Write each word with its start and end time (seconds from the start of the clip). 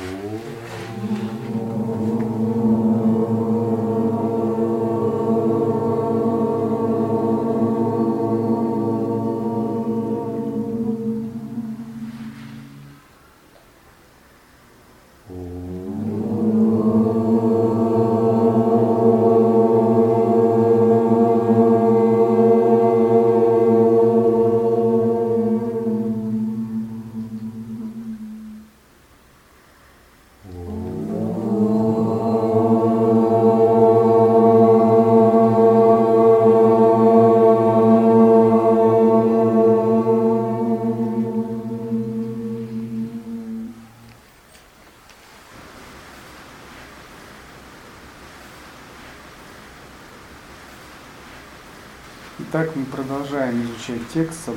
Ooh. 0.00 0.53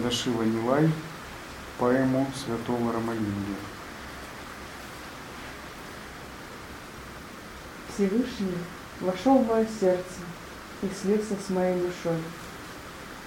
Садашива 0.08 0.44
Нилай, 0.44 0.90
поэму 1.78 2.28
святого 2.34 2.94
Рамалинги. 2.94 3.56
Всевышний 7.94 8.58
вошел 9.02 9.40
в 9.40 9.48
мое 9.48 9.68
сердце 9.82 10.22
и 10.82 10.88
слился 10.88 11.34
с 11.46 11.50
моей 11.50 11.76
душой. 11.82 12.22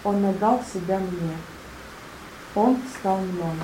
Он 0.05 0.25
отдал 0.25 0.65
себя 0.73 0.99
мне. 0.99 1.37
Он 2.55 2.79
стал 2.99 3.19
мной. 3.19 3.57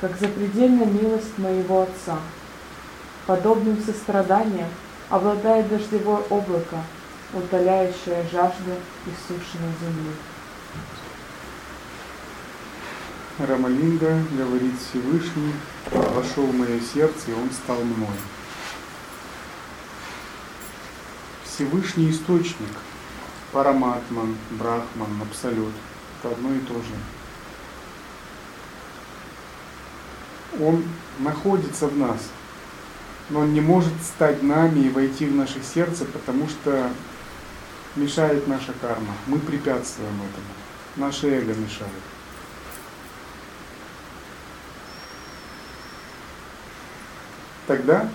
Как 0.00 0.18
запредельная 0.18 0.86
милость 0.86 1.36
моего 1.36 1.82
Отца. 1.82 2.18
Подобным 3.26 3.82
состраданием 3.82 4.68
обладает 5.10 5.68
дождевое 5.68 6.22
облако, 6.30 6.78
утоляющая 7.34 8.22
жажду 8.30 8.72
иссушенной 9.04 9.74
земли. 9.82 10.12
Рамалинга 13.38 14.22
говорит 14.32 14.72
Всевышний, 14.80 15.52
вошел 15.90 16.46
в 16.46 16.54
мое 16.54 16.80
сердце, 16.80 17.32
и 17.32 17.34
он 17.34 17.50
стал 17.50 17.82
мной. 17.82 18.16
Всевышний 21.44 22.10
источник, 22.10 22.70
Параматман, 23.52 24.36
Брахман, 24.52 25.20
Абсолют, 25.20 25.74
это 26.18 26.32
одно 26.32 26.54
и 26.54 26.60
то 26.60 26.74
же. 26.74 26.94
Он 30.64 30.82
находится 31.18 31.88
в 31.88 31.98
нас, 31.98 32.30
но 33.28 33.40
он 33.40 33.52
не 33.52 33.60
может 33.60 33.92
стать 34.02 34.42
нами 34.42 34.80
и 34.80 34.88
войти 34.88 35.26
в 35.26 35.34
наше 35.34 35.62
сердце, 35.62 36.06
потому 36.06 36.48
что 36.48 36.90
мешает 37.96 38.48
наша 38.48 38.72
карма. 38.80 39.12
Мы 39.26 39.38
препятствуем 39.40 40.14
этому. 40.14 40.46
Наше 40.96 41.28
эго 41.28 41.52
мешает. 41.52 42.15
Тогда 47.66 48.08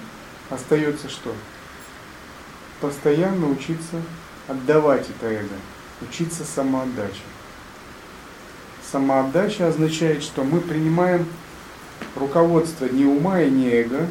остается 0.50 1.10
что? 1.10 1.34
Постоянно 2.80 3.50
учиться 3.50 4.02
отдавать 4.48 5.08
это 5.10 5.28
эго, 5.28 5.56
учиться 6.02 6.44
самоотдаче. 6.44 7.22
Самоотдача 8.92 9.68
означает, 9.68 10.24
что 10.24 10.44
мы 10.44 10.60
принимаем 10.60 11.26
руководство 12.16 12.86
не 12.86 13.06
ума 13.06 13.42
и 13.42 13.50
не 13.50 13.70
эго, 13.70 14.08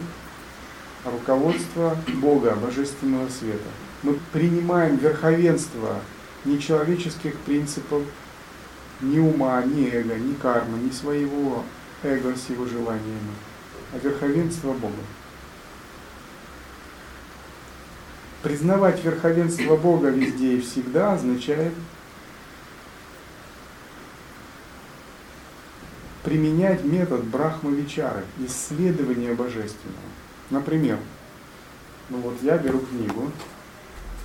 а 1.05 1.11
руководство 1.11 1.97
Бога, 2.15 2.55
Божественного 2.55 3.29
Света 3.29 3.69
мы 4.03 4.19
принимаем 4.33 4.97
верховенство 4.97 6.01
ни 6.45 6.57
человеческих 6.59 7.37
принципов, 7.41 8.03
ни 9.01 9.19
ума, 9.19 9.63
ни 9.63 9.89
эго, 9.91 10.15
ни 10.15 10.35
кармы, 10.35 10.79
ни 10.79 10.91
своего 10.91 11.65
эго 12.03 12.35
с 12.35 12.49
его 12.49 12.67
желаниями, 12.67 13.35
а 13.93 13.99
верховенство 13.99 14.73
Бога. 14.73 14.95
Признавать 18.43 19.05
верховенство 19.05 19.77
Бога 19.77 20.09
везде 20.09 20.55
и 20.55 20.61
всегда 20.63 21.13
означает 21.13 21.75
применять 26.25 26.83
метод 26.85 27.25
Брахмавичары, 27.25 28.25
исследования 28.39 29.35
божественного. 29.35 29.99
Например, 30.49 30.99
ну 32.09 32.19
вот 32.19 32.37
я 32.43 32.57
беру 32.57 32.79
книгу, 32.79 33.31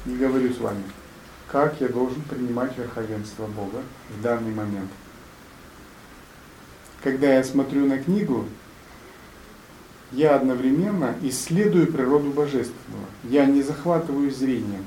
не 0.05 0.15
говорю 0.15 0.53
с 0.53 0.59
вами, 0.59 0.83
как 1.51 1.81
я 1.81 1.89
должен 1.89 2.21
принимать 2.21 2.77
верховенство 2.77 3.47
Бога 3.47 3.81
в 4.17 4.21
данный 4.21 4.53
момент. 4.53 4.89
Когда 7.03 7.33
я 7.33 7.43
смотрю 7.43 7.85
на 7.85 7.99
книгу, 7.99 8.45
я 10.11 10.35
одновременно 10.35 11.15
исследую 11.21 11.91
природу 11.91 12.31
божественного. 12.31 13.05
Я 13.23 13.45
не 13.45 13.61
захватываю 13.61 14.31
зрением. 14.31 14.85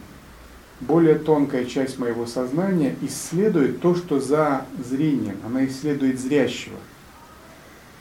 Более 0.81 1.17
тонкая 1.17 1.65
часть 1.65 1.99
моего 1.99 2.27
сознания 2.27 2.95
исследует 3.03 3.81
то, 3.81 3.95
что 3.97 4.21
за 4.21 4.65
зрением. 4.89 5.37
Она 5.45 5.67
исследует 5.67 6.21
зрящего. 6.21 6.77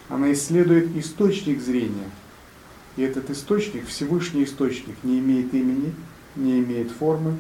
Она 0.10 0.32
исследует 0.32 0.96
источник 0.96 1.60
зрения. 1.60 2.10
И 2.96 3.02
этот 3.02 3.30
источник, 3.30 3.88
Всевышний 3.88 4.44
источник, 4.44 4.96
не 5.04 5.20
имеет 5.20 5.54
имени, 5.54 5.94
не 6.36 6.60
имеет 6.60 6.92
формы, 6.92 7.38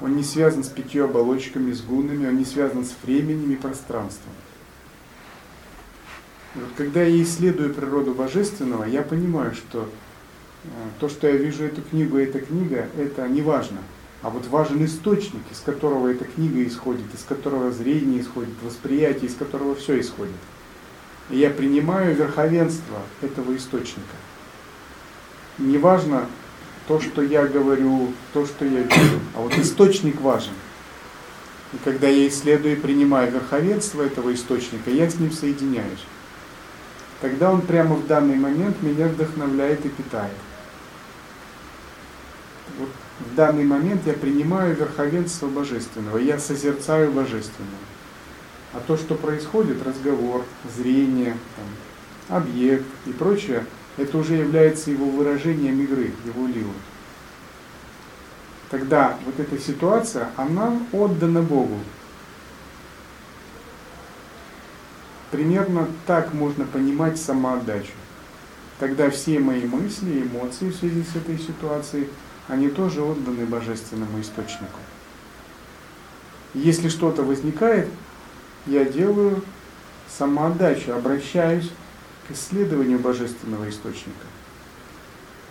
он 0.00 0.16
не 0.16 0.24
связан 0.24 0.64
с 0.64 0.68
пятью 0.68 1.04
оболочками, 1.04 1.72
с 1.72 1.80
гунами, 1.80 2.26
он 2.26 2.36
не 2.36 2.44
связан 2.44 2.84
с 2.84 2.92
временем 3.04 3.52
и 3.52 3.56
пространством. 3.56 4.32
Вот 6.54 6.68
когда 6.76 7.02
я 7.02 7.22
исследую 7.22 7.72
природу 7.72 8.12
божественного, 8.12 8.84
я 8.84 9.02
понимаю, 9.02 9.54
что 9.54 9.88
э, 10.64 10.68
то, 11.00 11.08
что 11.08 11.26
я 11.26 11.36
вижу 11.36 11.64
эту 11.64 11.80
книгу, 11.80 12.18
эта 12.18 12.40
книга, 12.40 12.88
это 12.98 13.26
не 13.26 13.40
важно. 13.40 13.78
А 14.20 14.28
вот 14.28 14.46
важен 14.48 14.84
источник, 14.84 15.42
из 15.50 15.60
которого 15.60 16.08
эта 16.08 16.24
книга 16.24 16.62
исходит, 16.64 17.06
из 17.14 17.24
которого 17.24 17.72
зрение 17.72 18.20
исходит, 18.20 18.52
восприятие, 18.62 19.30
из 19.30 19.34
которого 19.34 19.74
все 19.74 19.98
исходит. 19.98 20.34
И 21.30 21.38
я 21.38 21.48
принимаю 21.48 22.14
верховенство 22.14 22.98
этого 23.22 23.56
источника. 23.56 24.14
Неважно, 25.56 26.26
то, 26.86 27.00
что 27.00 27.22
я 27.22 27.46
говорю, 27.46 28.12
то, 28.34 28.44
что 28.44 28.66
я 28.66 28.82
вижу. 28.82 29.20
А 29.34 29.40
вот 29.40 29.56
источник 29.56 30.20
важен. 30.20 30.52
И 31.72 31.78
когда 31.82 32.08
я 32.08 32.28
исследую 32.28 32.76
и 32.76 32.80
принимаю 32.80 33.32
верховенство 33.32 34.02
этого 34.02 34.34
источника, 34.34 34.90
я 34.90 35.08
с 35.08 35.18
ним 35.18 35.32
соединяюсь. 35.32 36.04
Тогда 37.22 37.52
он 37.52 37.60
прямо 37.62 37.94
в 37.94 38.08
данный 38.08 38.34
момент 38.34 38.82
меня 38.82 39.06
вдохновляет 39.06 39.86
и 39.86 39.88
питает. 39.88 40.34
Вот 42.80 42.88
в 43.20 43.34
данный 43.36 43.62
момент 43.62 44.02
я 44.06 44.14
принимаю 44.14 44.74
верховенство 44.74 45.46
божественного, 45.46 46.18
я 46.18 46.40
созерцаю 46.40 47.12
божественное. 47.12 47.70
А 48.72 48.80
то, 48.80 48.96
что 48.96 49.14
происходит, 49.14 49.86
разговор, 49.86 50.44
зрение, 50.76 51.36
там, 51.56 52.38
объект 52.38 52.86
и 53.06 53.12
прочее, 53.12 53.66
это 53.96 54.18
уже 54.18 54.34
является 54.34 54.90
его 54.90 55.06
выражением 55.06 55.80
игры, 55.80 56.10
его 56.24 56.46
лилы. 56.48 56.74
Тогда 58.68 59.16
вот 59.26 59.38
эта 59.38 59.62
ситуация, 59.62 60.30
она 60.36 60.76
отдана 60.90 61.42
Богу. 61.42 61.78
Примерно 65.32 65.88
так 66.06 66.34
можно 66.34 66.66
понимать 66.66 67.18
самоотдачу. 67.18 67.92
Тогда 68.78 69.08
все 69.08 69.38
мои 69.38 69.64
мысли, 69.64 70.22
эмоции 70.22 70.68
в 70.68 70.76
связи 70.76 71.02
с 71.02 71.16
этой 71.16 71.38
ситуацией, 71.38 72.10
они 72.48 72.68
тоже 72.68 73.02
отданы 73.02 73.46
божественному 73.46 74.20
источнику. 74.20 74.78
Если 76.52 76.90
что-то 76.90 77.22
возникает, 77.22 77.88
я 78.66 78.84
делаю 78.84 79.42
самоотдачу, 80.18 80.92
обращаюсь 80.92 81.70
к 82.28 82.32
исследованию 82.32 82.98
божественного 82.98 83.70
источника. 83.70 84.26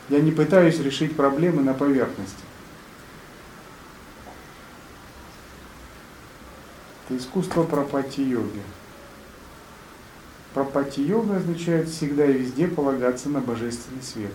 Я 0.10 0.20
не 0.20 0.32
пытаюсь 0.32 0.80
решить 0.80 1.16
проблемы 1.16 1.64
на 1.64 1.74
поверхности. 1.74 2.44
Это 7.10 7.18
искусство 7.18 7.64
пропати 7.64 8.22
йоги. 8.22 8.62
Пропати-йога 10.54 11.38
означает 11.38 11.88
всегда 11.88 12.26
и 12.26 12.34
везде 12.34 12.68
полагаться 12.68 13.30
на 13.30 13.40
божественный 13.40 14.02
свет. 14.02 14.34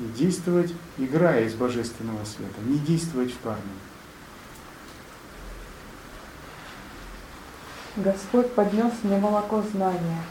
И 0.00 0.04
действовать, 0.18 0.72
играя 0.98 1.44
из 1.44 1.54
божественного 1.54 2.24
света, 2.24 2.60
не 2.64 2.78
действовать 2.78 3.32
в 3.32 3.40
карме. 3.40 3.60
Господь 7.96 8.52
поднес 8.52 8.92
мне 9.02 9.18
молоко 9.18 9.62
знания, 9.72 10.22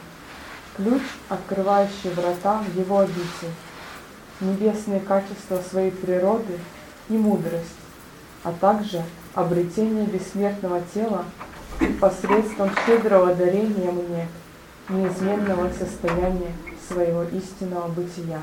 ключ, 0.76 1.02
открывающий 1.30 2.10
врата 2.10 2.64
в 2.64 2.78
Его 2.78 3.00
обитель, 3.00 3.54
небесные 4.42 5.00
качества 5.02 5.62
своей 5.70 5.92
природы 5.92 6.58
и 7.10 7.14
мудрость, 7.14 7.76
а 8.44 8.54
также 8.54 9.04
обретение 9.34 10.06
бессмертного 10.06 10.82
тела 10.94 11.26
посредством 12.00 12.70
щедрого 12.86 13.34
дарения 13.36 13.92
мне 13.92 14.28
неизменного 14.90 15.70
состояния 15.72 16.54
своего 16.88 17.24
истинного 17.24 17.88
бытия. 17.88 18.40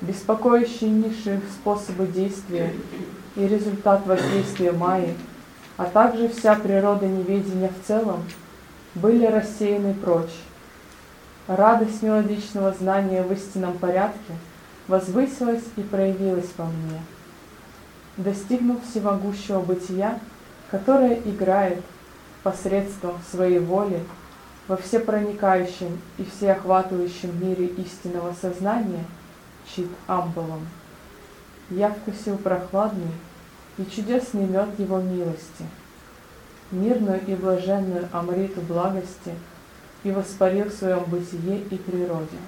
Беспокоящие 0.00 0.90
низшие 0.90 1.40
способы 1.52 2.06
действия 2.06 2.72
и 3.36 3.46
результат 3.46 4.06
воздействия 4.06 4.72
Майи– 4.72 5.14
а 5.78 5.84
также 5.84 6.28
вся 6.28 6.56
природа 6.56 7.06
неведения 7.06 7.68
в 7.70 7.86
целом, 7.86 8.24
были 8.94 9.24
рассеяны 9.24 9.94
прочь. 9.94 10.34
Радость 11.46 12.02
мелодичного 12.02 12.72
знания 12.72 13.22
в 13.22 13.32
истинном 13.32 13.78
порядке 13.78 14.34
возвысилась 14.88 15.62
и 15.76 15.82
проявилась 15.82 16.50
во 16.58 16.64
мне. 16.64 17.00
Достигнув 18.16 18.84
всемогущего 18.84 19.60
бытия, 19.60 20.18
которое 20.70 21.20
играет 21.20 21.82
посредством 22.42 23.18
своей 23.30 23.58
воли 23.58 24.02
во 24.66 24.76
всепроникающем 24.76 25.98
и 26.18 26.24
всеохватывающем 26.24 27.40
мире 27.40 27.66
истинного 27.66 28.34
сознания, 28.40 29.04
чит 29.66 29.88
амбалом, 30.06 30.66
я 31.70 31.90
вкусил 31.90 32.36
прохладный 32.38 33.12
и 33.78 33.84
чудесный 33.84 34.46
мед 34.46 34.68
Его 34.78 35.00
милости, 35.00 35.64
мирную 36.70 37.20
и 37.26 37.34
блаженную 37.34 38.08
Амриту 38.12 38.60
благости 38.62 39.34
и 40.04 40.10
воспарил 40.10 40.66
в 40.66 40.74
своем 40.74 41.04
бытие 41.04 41.60
и 41.60 41.76
природе. 41.76 42.38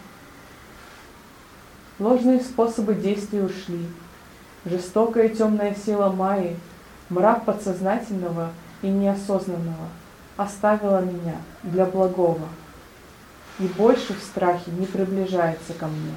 Ложные 1.99 2.40
способы 2.40 2.94
действий 2.94 3.43
ушли, 3.43 3.87
жестокая 4.64 5.28
темная 5.28 5.75
сила 5.75 6.11
Майи, 6.11 6.56
мрак 7.10 7.44
подсознательного 7.44 8.50
и 8.82 8.88
неосознанного 8.88 9.88
оставила 10.36 11.00
меня 11.00 11.36
для 11.62 11.84
благого 11.84 12.48
и 13.58 13.66
больше 13.66 14.14
в 14.14 14.22
страхе 14.22 14.70
не 14.70 14.86
приближается 14.86 15.74
ко 15.74 15.86
мне. 15.86 16.14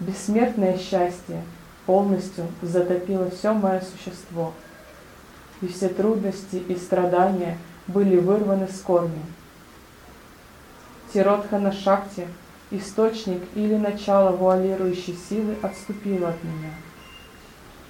Бессмертное 0.00 0.78
счастье– 0.78 1.42
полностью 1.86 2.46
затопило 2.62 3.30
все 3.30 3.52
мое 3.52 3.80
существо, 3.80 4.52
и 5.60 5.68
все 5.68 5.88
трудности 5.88 6.56
и 6.56 6.76
страдания 6.76 7.58
были 7.86 8.16
вырваны 8.18 8.68
с 8.68 8.80
корнем. 8.80 9.26
Тиротхана 11.12 11.72
Шакти, 11.72 12.26
источник 12.70 13.42
или 13.54 13.76
начало 13.76 14.34
вуалирующей 14.34 15.18
силы, 15.28 15.56
отступило 15.62 16.30
от 16.30 16.42
меня. 16.42 16.70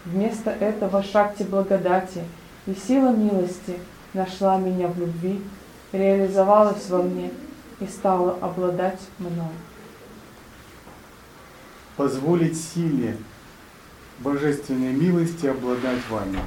Вместо 0.04 0.50
этого 0.50 1.02
Шакти 1.02 1.44
благодати 1.44 2.25
и 2.66 2.75
сила 2.75 3.14
милости 3.14 3.78
нашла 4.14 4.58
меня 4.58 4.88
в 4.88 4.99
любви, 4.99 5.40
реализовалась 5.93 6.88
во 6.88 7.02
мне 7.02 7.31
и 7.78 7.87
стала 7.87 8.37
обладать 8.40 9.00
мной. 9.19 9.52
Позволить 11.96 12.60
силе 12.60 13.16
божественной 14.19 14.93
милости 14.93 15.46
обладать 15.46 16.00
вами. 16.10 16.38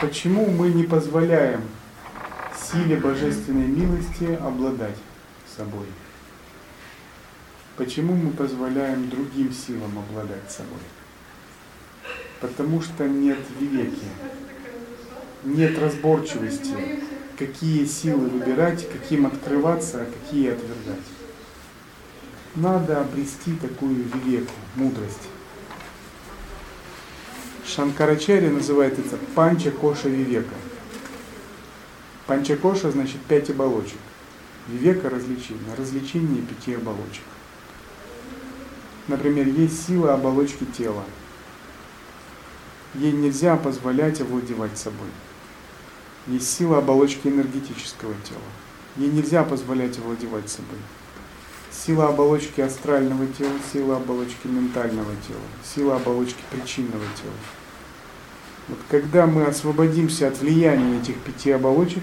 Почему 0.00 0.46
мы 0.50 0.70
не 0.70 0.84
позволяем 0.84 1.62
силе 2.70 2.96
божественной 2.96 3.66
милости 3.66 4.34
обладать 4.34 4.96
собой? 5.56 5.86
Почему 7.76 8.14
мы 8.14 8.30
позволяем 8.30 9.08
другим 9.10 9.52
силам 9.52 9.98
обладать 9.98 10.50
собой? 10.50 10.78
Потому 12.40 12.80
что 12.82 13.08
нет 13.08 13.38
веки, 13.60 14.06
нет 15.44 15.78
разборчивости, 15.78 16.74
какие 17.38 17.84
силы 17.84 18.28
выбирать, 18.28 18.88
каким 18.90 19.26
открываться, 19.26 20.02
а 20.02 20.06
какие 20.06 20.52
отвергать 20.52 21.00
надо 22.56 23.02
обрести 23.02 23.52
такую 23.54 24.04
веку, 24.24 24.52
мудрость. 24.74 25.28
Шанкарачарья 27.66 28.50
называет 28.50 28.98
это 28.98 29.18
панча 29.34 29.70
коша 29.70 30.08
вивека. 30.08 30.54
Панча 32.26 32.56
коша 32.56 32.90
значит 32.90 33.20
пять 33.28 33.50
оболочек. 33.50 33.98
Вивека 34.68 35.10
развлечение, 35.10 35.74
развлечение 35.76 36.42
пяти 36.42 36.74
оболочек. 36.74 37.22
Например, 39.08 39.46
есть 39.46 39.86
сила 39.86 40.14
оболочки 40.14 40.64
тела. 40.64 41.04
Ей 42.94 43.12
нельзя 43.12 43.56
позволять 43.56 44.20
овладевать 44.20 44.78
собой. 44.78 45.08
Есть 46.26 46.50
сила 46.50 46.78
оболочки 46.78 47.28
энергетического 47.28 48.14
тела. 48.24 48.40
Ей 48.96 49.10
нельзя 49.10 49.44
позволять 49.44 49.98
овладевать 49.98 50.48
собой 50.48 50.78
сила 51.84 52.08
оболочки 52.08 52.60
астрального 52.60 53.26
тела, 53.26 53.52
сила 53.72 53.96
оболочки 53.96 54.46
ментального 54.46 55.12
тела, 55.26 55.40
сила 55.62 55.96
оболочки 55.96 56.40
причинного 56.50 57.04
тела. 57.20 57.34
Вот 58.68 58.78
когда 58.90 59.26
мы 59.26 59.44
освободимся 59.44 60.28
от 60.28 60.40
влияния 60.40 61.00
этих 61.00 61.16
пяти 61.20 61.52
оболочек, 61.52 62.02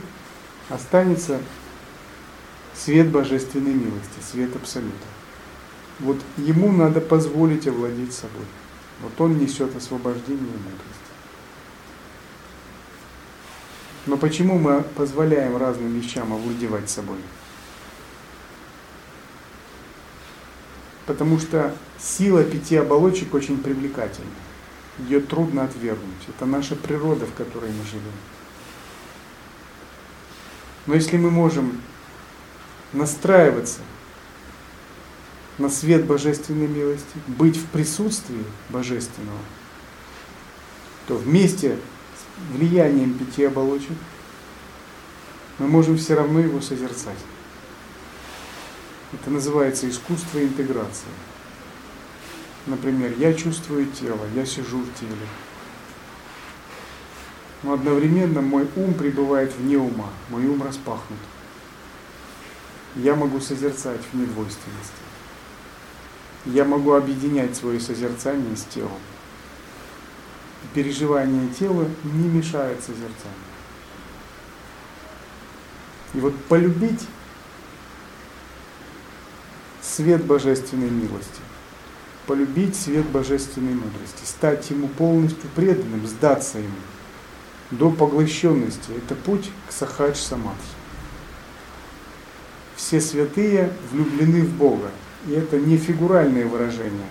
останется 0.70 1.40
свет 2.74 3.10
божественной 3.10 3.74
милости, 3.74 4.20
свет 4.32 4.56
абсолюта. 4.56 5.13
Вот 6.00 6.18
ему 6.38 6.72
надо 6.72 7.02
позволить 7.02 7.68
овладеть 7.68 8.14
собой. 8.14 8.46
Вот 9.02 9.20
он 9.20 9.38
несет 9.38 9.76
освобождение 9.76 10.44
и 10.44 10.58
мудрость. 10.58 11.04
Но 14.06 14.18
почему 14.18 14.58
мы 14.58 14.82
позволяем 14.82 15.56
разным 15.56 15.94
вещам 15.94 16.34
овладевать 16.34 16.90
собой? 16.90 17.20
Потому 21.06 21.40
что 21.40 21.76
сила 22.00 22.44
пяти 22.44 22.78
оболочек 22.78 23.34
очень 23.34 23.58
привлекательна. 23.58 24.30
Ее 25.00 25.20
трудно 25.22 25.64
отвергнуть. 25.64 26.28
Это 26.28 26.46
наша 26.46 26.76
природа, 26.76 27.26
в 27.26 27.34
которой 27.34 27.72
мы 27.72 27.84
живем. 27.86 28.14
Но 30.86 30.96
если 30.96 31.18
мы 31.18 31.32
можем 31.32 31.82
настраиваться 32.92 33.80
на 35.58 35.70
свет 35.70 36.06
божественной 36.06 36.68
милости, 36.68 37.20
быть 37.28 37.58
в 37.58 37.66
присутствии 37.68 38.44
божественного, 38.70 39.40
то 41.08 41.16
вместе 41.16 41.78
с 41.78 42.56
влиянием 42.56 43.18
пяти 43.18 43.44
оболочек 43.44 43.98
мы 45.60 45.68
можем 45.68 45.98
все 45.98 46.16
равно 46.16 46.40
его 46.40 46.62
созерцать. 46.62 47.18
Это 49.14 49.30
называется 49.30 49.88
искусство 49.88 50.42
интеграции. 50.42 51.10
Например, 52.66 53.14
я 53.18 53.34
чувствую 53.34 53.86
тело, 53.88 54.22
я 54.34 54.46
сижу 54.46 54.80
в 54.80 55.00
теле. 55.00 55.28
Но 57.62 57.74
одновременно 57.74 58.42
мой 58.42 58.68
ум 58.76 58.94
пребывает 58.96 59.54
вне 59.56 59.78
ума, 59.78 60.10
мой 60.30 60.46
ум 60.48 60.64
распахнут. 60.64 61.20
Я 62.96 63.16
могу 63.16 63.40
созерцать 63.40 64.02
в 64.12 64.18
недвойственности. 64.18 65.13
Я 66.46 66.66
могу 66.66 66.94
объединять 66.94 67.56
свое 67.56 67.80
созерцание 67.80 68.56
с 68.56 68.64
телом. 68.66 68.92
Переживание 70.74 71.48
тела 71.58 71.88
не 72.04 72.28
мешает 72.28 72.80
созерцанию. 72.80 73.14
И 76.14 76.20
вот 76.20 76.36
полюбить 76.46 77.08
свет 79.82 80.26
божественной 80.26 80.90
милости, 80.90 81.42
полюбить 82.28 82.76
свет 82.76 83.06
божественной 83.08 83.74
мудрости, 83.74 84.26
стать 84.26 84.70
ему 84.70 84.88
полностью 84.88 85.50
преданным, 85.56 86.06
сдаться 86.08 86.60
ему 86.60 86.76
до 87.72 87.90
поглощенности. 87.90 88.92
Это 88.98 89.16
путь 89.16 89.50
к 89.68 89.72
сахадж 89.72 90.16
самадхи. 90.16 90.58
Все 92.76 93.00
святые 93.00 93.72
влюблены 93.92 94.42
в 94.44 94.54
Бога, 94.56 94.92
и 95.28 95.32
это 95.32 95.60
не 95.60 95.78
фигуральное 95.78 96.46
выражение, 96.46 97.08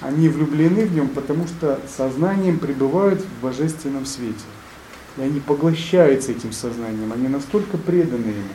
Они 0.00 0.28
влюблены 0.28 0.86
в 0.86 0.94
нем, 0.94 1.08
потому 1.08 1.46
что 1.46 1.78
сознанием 1.94 2.58
пребывают 2.58 3.20
в 3.20 3.42
божественном 3.42 4.06
свете. 4.06 4.44
И 5.18 5.22
они 5.22 5.40
поглощаются 5.40 6.32
этим 6.32 6.52
сознанием, 6.52 7.12
они 7.12 7.28
настолько 7.28 7.76
преданы 7.76 8.26
ему. 8.26 8.54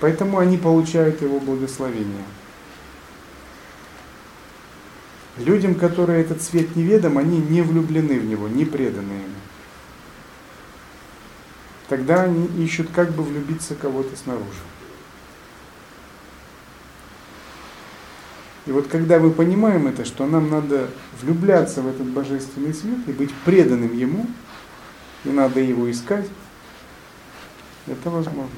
Поэтому 0.00 0.38
они 0.38 0.56
получают 0.56 1.22
его 1.22 1.38
благословение. 1.38 2.24
Людям, 5.36 5.74
которые 5.74 6.22
этот 6.22 6.42
свет 6.42 6.74
неведом, 6.74 7.16
они 7.16 7.38
не 7.38 7.62
влюблены 7.62 8.18
в 8.18 8.24
него, 8.24 8.48
не 8.48 8.64
преданы 8.64 9.12
ему. 9.12 9.40
Тогда 11.88 12.22
они 12.22 12.46
ищут, 12.62 12.88
как 12.92 13.12
бы 13.12 13.22
влюбиться 13.22 13.74
кого-то 13.74 14.16
снаружи. 14.16 14.46
И 18.66 18.72
вот 18.72 18.88
когда 18.88 19.18
мы 19.18 19.30
понимаем 19.30 19.86
это, 19.86 20.04
что 20.04 20.26
нам 20.26 20.50
надо 20.50 20.88
влюбляться 21.20 21.82
в 21.82 21.88
этот 21.88 22.06
божественный 22.06 22.74
свет 22.74 22.98
и 23.06 23.12
быть 23.12 23.32
преданным 23.44 23.96
ему, 23.96 24.26
и 25.24 25.30
надо 25.30 25.60
его 25.60 25.90
искать, 25.90 26.26
это 27.86 28.10
возможно. 28.10 28.50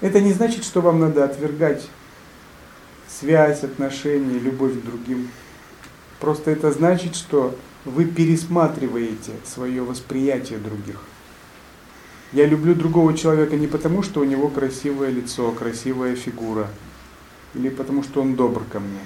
Это 0.00 0.20
не 0.20 0.32
значит, 0.32 0.64
что 0.64 0.80
вам 0.80 1.00
надо 1.00 1.24
отвергать 1.24 1.88
связь, 3.08 3.62
отношения, 3.62 4.38
любовь 4.38 4.80
к 4.80 4.84
другим. 4.84 5.28
Просто 6.18 6.50
это 6.50 6.72
значит, 6.72 7.14
что 7.14 7.56
вы 7.84 8.04
пересматриваете 8.04 9.32
свое 9.44 9.82
восприятие 9.82 10.58
других. 10.58 11.00
Я 12.32 12.46
люблю 12.46 12.74
другого 12.74 13.14
человека 13.16 13.56
не 13.56 13.66
потому, 13.66 14.02
что 14.02 14.20
у 14.20 14.24
него 14.24 14.48
красивое 14.48 15.10
лицо, 15.10 15.52
красивая 15.52 16.16
фигура, 16.16 16.68
или 17.54 17.68
потому, 17.68 18.02
что 18.02 18.22
он 18.22 18.36
добр 18.36 18.64
ко 18.64 18.80
мне, 18.80 19.00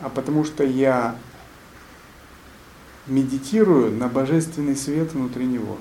а 0.00 0.10
потому 0.10 0.44
что 0.44 0.62
я 0.62 1.16
медитирую 3.06 3.92
на 3.92 4.08
божественный 4.08 4.76
свет 4.76 5.14
внутри 5.14 5.46
него. 5.46 5.78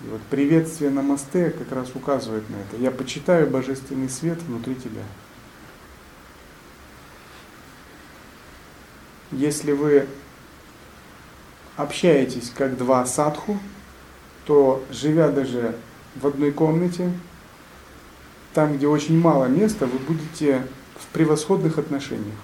И 0.00 0.08
вот 0.08 0.22
приветствие 0.22 0.90
на 0.90 1.02
мосте 1.02 1.50
как 1.50 1.70
раз 1.72 1.90
указывает 1.94 2.48
на 2.50 2.56
это. 2.56 2.76
Я 2.76 2.90
почитаю 2.90 3.48
божественный 3.48 4.08
свет 4.08 4.42
внутри 4.42 4.74
тебя. 4.74 5.02
Если 9.30 9.72
вы 9.72 10.06
общаетесь 11.78 12.52
как 12.54 12.76
два 12.76 13.06
садху, 13.06 13.58
то 14.44 14.84
живя 14.90 15.30
даже 15.30 15.76
в 16.16 16.26
одной 16.26 16.50
комнате, 16.50 17.12
там, 18.52 18.76
где 18.76 18.88
очень 18.88 19.18
мало 19.18 19.46
места, 19.46 19.86
вы 19.86 19.98
будете 20.00 20.66
в 20.96 21.06
превосходных 21.12 21.78
отношениях. 21.78 22.34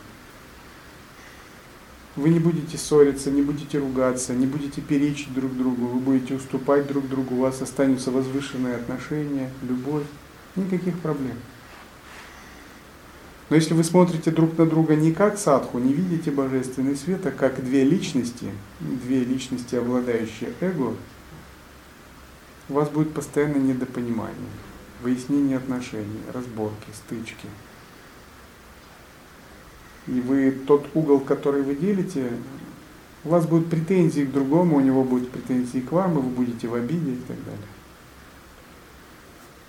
Вы 2.14 2.29
не 2.29 2.38
будете 2.38 2.79
ссориться, 2.79 3.33
не 3.33 3.43
будете 3.43 3.79
ругаться, 3.79 4.35
не 4.35 4.47
будете 4.47 4.81
перечить 4.81 5.35
друг 5.35 5.53
другу, 5.57 5.87
вы 5.87 5.99
будете 5.99 6.35
уступать 6.35 6.87
друг 6.87 7.09
другу, 7.09 7.35
у 7.35 7.41
вас 7.41 7.61
останутся 7.61 8.12
возвышенные 8.12 8.76
отношения, 8.76 9.50
любовь, 9.69 10.07
никаких 10.55 10.97
проблем. 11.00 11.37
Но 13.51 13.57
если 13.57 13.75
вы 13.75 13.85
смотрите 13.85 14.31
друг 14.31 14.57
на 14.57 14.67
друга 14.67 14.97
не 14.97 15.13
как 15.13 15.39
садху, 15.39 15.79
не 15.79 15.93
видите 15.93 16.31
божественный 16.31 16.97
свет, 16.97 17.27
а 17.27 17.31
как 17.31 17.63
две 17.63 17.85
личности, 17.85 18.47
две 18.81 19.23
личности, 19.23 19.75
обладающие 19.75 20.51
эго, 20.61 20.95
у 22.71 22.73
вас 22.73 22.89
будет 22.89 23.13
постоянно 23.13 23.59
недопонимание, 23.59 24.49
выяснение 25.03 25.59
отношений, 25.59 26.21
разборки, 26.33 26.89
стычки. 26.95 27.47
И 30.07 30.21
вы 30.21 30.51
тот 30.67 30.87
угол, 30.95 31.21
который 31.21 31.63
вы 31.63 31.75
делите, 31.75 32.31
у 33.25 33.31
вас 33.31 33.47
будут 33.47 33.69
претензии 33.69 34.23
к 34.23 34.33
другому, 34.33 34.77
у 34.77 34.81
него 34.81 35.05
будут 35.05 35.31
претензии 35.31 35.81
к 35.81 35.93
вам, 35.93 36.19
и 36.19 36.23
вы 36.23 36.31
будете 36.31 36.69
в 36.69 36.75
обиде 36.75 37.13
и 37.13 37.23
так 37.27 37.37
далее. 37.45 37.74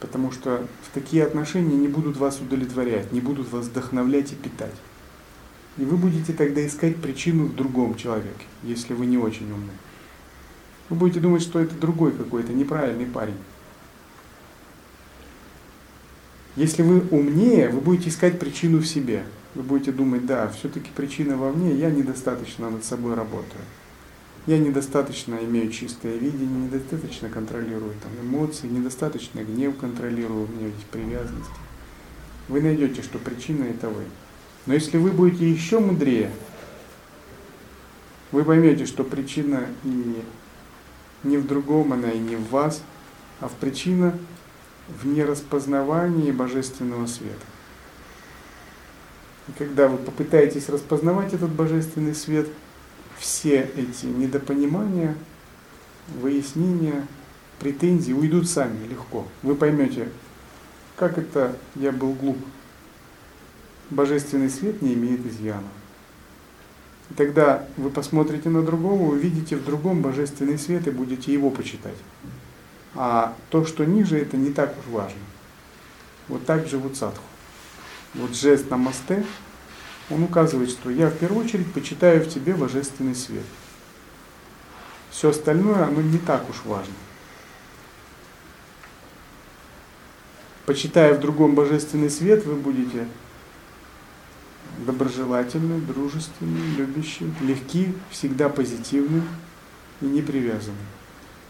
Потому 0.05 0.31
что 0.31 0.67
в 0.83 0.93
такие 0.93 1.25
отношения 1.25 1.75
не 1.75 1.88
будут 1.88 2.15
вас 2.15 2.39
удовлетворять, 2.39 3.12
не 3.12 3.21
будут 3.21 3.51
вас 3.51 3.65
вдохновлять 3.65 4.33
и 4.33 4.35
питать. 4.35 4.75
И 5.79 5.83
вы 5.83 5.97
будете 5.97 6.31
тогда 6.31 6.63
искать 6.63 6.97
причину 6.97 7.45
в 7.45 7.55
другом 7.55 7.95
человеке, 7.95 8.45
если 8.62 8.93
вы 8.93 9.07
не 9.07 9.17
очень 9.17 9.51
умны. 9.51 9.71
Вы 10.89 10.97
будете 10.97 11.21
думать, 11.21 11.41
что 11.41 11.59
это 11.59 11.74
другой 11.74 12.12
какой-то 12.12 12.53
неправильный 12.53 13.07
парень. 13.07 13.39
Если 16.55 16.83
вы 16.83 17.01
умнее, 17.09 17.69
вы 17.69 17.81
будете 17.81 18.09
искать 18.09 18.38
причину 18.38 18.77
в 18.77 18.85
себе. 18.85 19.24
Вы 19.55 19.63
будете 19.63 19.91
думать, 19.91 20.27
да, 20.27 20.50
все-таки 20.50 20.91
причина 20.95 21.35
во 21.35 21.51
мне, 21.51 21.74
я 21.74 21.89
недостаточно 21.89 22.69
над 22.69 22.85
собой 22.85 23.15
работаю 23.15 23.63
я 24.47 24.59
недостаточно 24.59 25.35
имею 25.35 25.71
чистое 25.71 26.17
видение, 26.17 26.67
недостаточно 26.67 27.29
контролирую 27.29 27.93
там, 28.01 28.11
эмоции, 28.21 28.67
недостаточно 28.67 29.39
гнев 29.43 29.75
контролирую, 29.77 30.45
у 30.45 30.47
меня 30.47 30.67
есть 30.67 30.85
привязанности. 30.85 31.53
Вы 32.47 32.61
найдете, 32.61 33.01
что 33.01 33.17
причина 33.17 33.63
это 33.63 33.89
вы. 33.89 34.03
Но 34.67 34.75
если 34.75 34.97
вы 34.97 35.11
будете 35.11 35.49
еще 35.49 35.79
мудрее, 35.79 36.31
вы 38.31 38.43
поймете, 38.43 38.85
что 38.85 39.03
причина 39.03 39.65
и 39.83 40.23
не 41.23 41.37
в 41.37 41.47
другом, 41.47 41.93
она 41.93 42.11
и 42.11 42.19
не 42.19 42.35
в 42.35 42.49
вас, 42.49 42.83
а 43.39 43.47
в 43.47 43.53
причина 43.53 44.15
в 44.87 45.07
нераспознавании 45.07 46.31
божественного 46.31 47.07
света. 47.07 47.45
И 49.47 49.51
когда 49.57 49.87
вы 49.87 49.97
попытаетесь 49.97 50.69
распознавать 50.69 51.33
этот 51.33 51.49
божественный 51.49 52.13
свет– 52.13 52.47
все 53.17 53.69
эти 53.75 54.05
недопонимания, 54.05 55.15
выяснения, 56.19 57.05
претензии 57.60 58.13
уйдут 58.13 58.50
сами 58.50 58.88
легко. 58.88 59.27
Вы 59.41 59.55
поймете, 59.55 60.10
как 60.95 61.17
это 61.17 61.57
я 61.75 61.91
был 61.91 62.13
глуп. 62.13 62.38
Божественный 63.89 64.50
свет 64.50 64.81
не 64.81 64.93
имеет 64.93 65.25
изъяна. 65.25 65.67
И 67.12 67.13
тогда 67.13 67.67
вы 67.77 67.91
посмотрите 67.91 68.50
на 68.50 68.63
другого, 68.63 69.12
увидите 69.12 69.55
в 69.55 69.63
другом 69.63 70.01
божественный 70.01 70.57
свет 70.57 70.88
и 70.88 70.91
будете 70.91 71.31
его 71.31 71.51
почитать. 71.51 71.98
А 72.95 73.36
то, 73.50 73.65
что 73.65 73.86
ниже, 73.86 74.17
это 74.17 74.38
не 74.38 74.51
так 74.51 74.75
уж 74.79 74.93
важно. 74.93 75.19
Вот 76.27 76.45
так 76.45 76.67
живут 76.67 76.98
садху. 76.98 77.24
Вот 78.15 78.34
жест 78.34 78.69
на 78.72 78.77
мосте 78.77 79.24
он 80.09 80.24
указывает, 80.24 80.69
что 80.69 80.89
я 80.89 81.09
в 81.09 81.17
первую 81.17 81.45
очередь 81.45 81.71
почитаю 81.74 82.24
в 82.24 82.29
тебе 82.29 82.53
божественный 82.53 83.15
свет. 83.15 83.45
Все 85.09 85.29
остальное, 85.29 85.83
оно 85.83 86.01
не 86.01 86.17
так 86.17 86.50
уж 86.50 86.62
важно. 86.65 86.93
Почитая 90.65 91.13
в 91.13 91.19
другом 91.19 91.55
божественный 91.55 92.09
свет, 92.09 92.45
вы 92.45 92.55
будете 92.55 93.07
доброжелательны, 94.85 95.79
дружественны, 95.79 96.57
любящие, 96.77 97.31
легки, 97.41 97.93
всегда 98.09 98.50
позитивны 98.50 99.21
и 100.01 100.05
не 100.05 100.21
привязаны. 100.21 100.75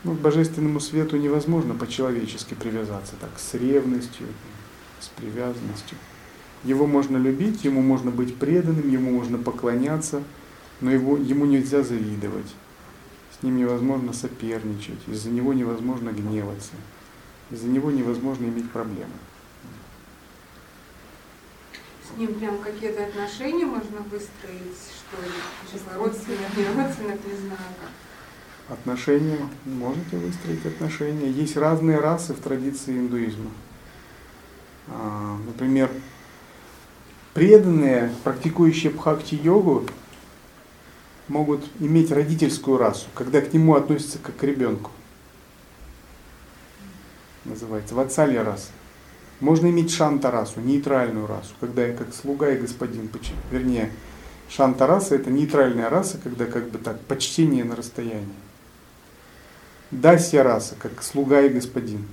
Ну, 0.03 0.15
к 0.15 0.19
божественному 0.19 0.79
свету 0.79 1.17
невозможно 1.17 1.73
по-человечески 1.73 2.53
привязаться, 2.53 3.15
так, 3.19 3.31
с 3.37 3.55
ревностью, 3.55 4.27
с 4.99 5.07
привязанностью. 5.07 5.97
Его 6.65 6.87
можно 6.87 7.17
любить, 7.17 7.63
ему 7.63 7.81
можно 7.81 8.09
быть 8.09 8.35
преданным, 8.37 8.89
ему 8.89 9.11
можно 9.11 9.37
поклоняться, 9.37 10.23
но 10.81 10.91
его, 10.91 11.15
ему 11.15 11.45
нельзя 11.45 11.83
завидовать. 11.83 12.53
С 13.37 13.43
ним 13.43 13.57
невозможно 13.57 14.13
соперничать, 14.13 14.99
из-за 15.07 15.29
него 15.29 15.53
невозможно 15.53 16.09
гневаться, 16.09 16.71
из-за 17.51 17.67
него 17.67 17.91
невозможно 17.91 18.45
иметь 18.45 18.69
проблемы. 18.71 19.13
С 22.03 22.17
ним 22.17 22.33
прям 22.33 22.57
какие-то 22.57 23.03
отношения 23.03 23.65
можно 23.65 23.99
выстроить, 24.09 24.79
что 24.97 25.21
ли? 25.21 25.31
Честно, 25.71 25.97
родственных, 25.99 26.57
не 26.57 26.65
родственных, 26.65 27.19
не 27.25 27.37
знаю 27.41 27.59
как. 27.79 28.77
Отношения, 28.77 29.37
можете 29.65 30.17
выстроить 30.17 30.65
отношения. 30.65 31.29
Есть 31.29 31.57
разные 31.57 31.99
расы 31.99 32.33
в 32.33 32.39
традиции 32.39 32.97
индуизма. 32.97 33.51
А, 34.87 35.37
например, 35.45 35.91
преданные, 37.35 38.11
практикующие 38.23 38.91
бхакти-йогу, 38.91 39.85
могут 41.27 41.65
иметь 41.79 42.11
родительскую 42.11 42.77
расу, 42.77 43.07
когда 43.13 43.41
к 43.41 43.53
нему 43.53 43.75
относятся 43.75 44.17
как 44.19 44.37
к 44.37 44.43
ребенку. 44.43 44.89
Называется 47.43 47.93
ватсалья 47.93 48.43
раса. 48.43 48.71
Можно 49.41 49.67
иметь 49.67 49.91
шанта 49.91 50.31
расу, 50.31 50.61
нейтральную 50.61 51.27
расу, 51.27 51.53
когда 51.59 51.85
я 51.85 51.93
как 51.93 52.13
слуга 52.13 52.49
и 52.51 52.57
господин, 52.57 53.09
вернее, 53.51 53.91
шанта 54.47 54.87
раса 54.87 55.15
это 55.15 55.29
нейтральная 55.29 55.89
раса, 55.89 56.17
когда 56.17 56.45
как 56.45 56.69
бы 56.69 56.77
так, 56.77 57.01
почтение 57.01 57.65
на 57.65 57.75
расстоянии. 57.75 58.29
Дасья 59.91 60.41
раса, 60.41 60.75
как 60.79 61.03
слуга 61.03 61.41
и 61.41 61.49
господин. 61.49 62.07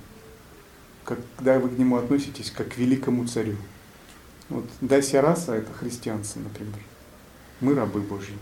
когда 1.05 1.59
вы 1.59 1.69
к 1.69 1.77
нему 1.77 1.97
относитесь 1.97 2.51
как 2.51 2.73
к 2.73 2.77
великому 2.77 3.25
царю. 3.25 3.55
Вот 4.53 4.65
Дася 4.81 5.19
раса 5.19 5.55
это 5.55 5.73
христианцы, 5.73 6.37
например. 6.37 6.79
Мы 7.59 7.73
рабы 7.73 8.01
Божьи. 8.01 8.37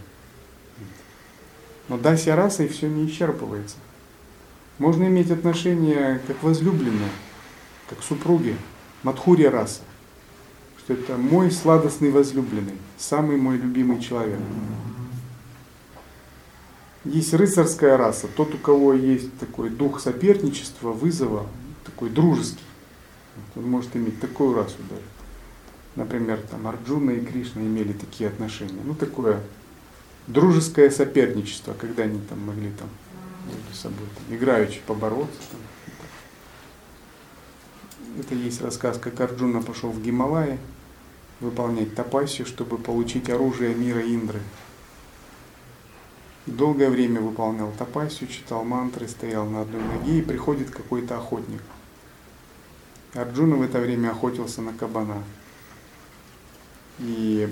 Но 1.87 1.97
Дася 1.97 2.35
раса 2.35 2.63
и 2.63 2.67
все 2.67 2.89
не 2.89 3.07
исчерпывается. 3.07 3.77
Можно 4.77 5.05
иметь 5.05 5.31
отношения 5.31 6.21
как 6.27 6.43
возлюбленные, 6.43 7.11
как 7.89 8.03
супруги, 8.03 8.57
Мадхурия 9.03 9.49
раса. 9.49 9.83
Что 10.79 10.95
это 10.95 11.15
мой 11.15 11.49
сладостный 11.49 12.11
возлюбленный, 12.11 12.75
самый 12.97 13.37
мой 13.37 13.55
любимый 13.55 14.01
человек. 14.01 14.39
Есть 17.05 17.33
рыцарская 17.33 17.95
раса, 17.95 18.27
тот, 18.27 18.53
у 18.53 18.57
кого 18.57 18.93
есть 18.93 19.37
такой 19.37 19.69
дух 19.69 20.01
соперничества, 20.01 20.91
вызова, 20.91 21.47
такой 21.85 22.09
дружеский. 22.09 22.65
Он 23.55 23.63
может 23.63 23.95
иметь 23.95 24.19
такую 24.19 24.55
расу 24.55 24.75
даже. 24.89 25.20
Например, 25.95 26.39
там 26.49 26.67
Арджуна 26.67 27.11
и 27.11 27.25
Кришна 27.25 27.61
имели 27.61 27.93
такие 27.93 28.29
отношения. 28.29 28.81
Ну, 28.83 28.95
такое 28.95 29.41
дружеское 30.27 30.89
соперничество, 30.89 31.73
когда 31.73 32.03
они 32.03 32.19
там 32.29 32.39
могли 32.45 32.71
там 32.71 32.89
между 33.45 33.73
собой 33.73 34.07
там, 34.15 34.35
играючи 34.35 34.79
побороться. 34.85 35.39
Там. 35.51 35.59
Это 38.19 38.35
есть 38.35 38.61
рассказ, 38.61 38.97
как 38.99 39.19
Арджуна 39.19 39.61
пошел 39.61 39.91
в 39.91 40.01
Гималаи 40.01 40.57
выполнять 41.39 41.95
тапасию, 41.95 42.45
чтобы 42.45 42.77
получить 42.77 43.29
оружие 43.29 43.75
мира 43.75 44.01
Индры. 44.01 44.39
Долгое 46.45 46.89
время 46.89 47.21
выполнял 47.21 47.71
тапасию, 47.77 48.29
читал 48.29 48.63
мантры, 48.63 49.07
стоял 49.07 49.45
на 49.45 49.61
одной 49.61 49.81
ноге, 49.81 50.19
и 50.19 50.21
приходит 50.21 50.69
какой-то 50.69 51.17
охотник. 51.17 51.61
Арджуна 53.13 53.57
в 53.57 53.61
это 53.61 53.79
время 53.79 54.11
охотился 54.11 54.61
на 54.61 54.73
кабана. 54.73 55.23
И 57.01 57.51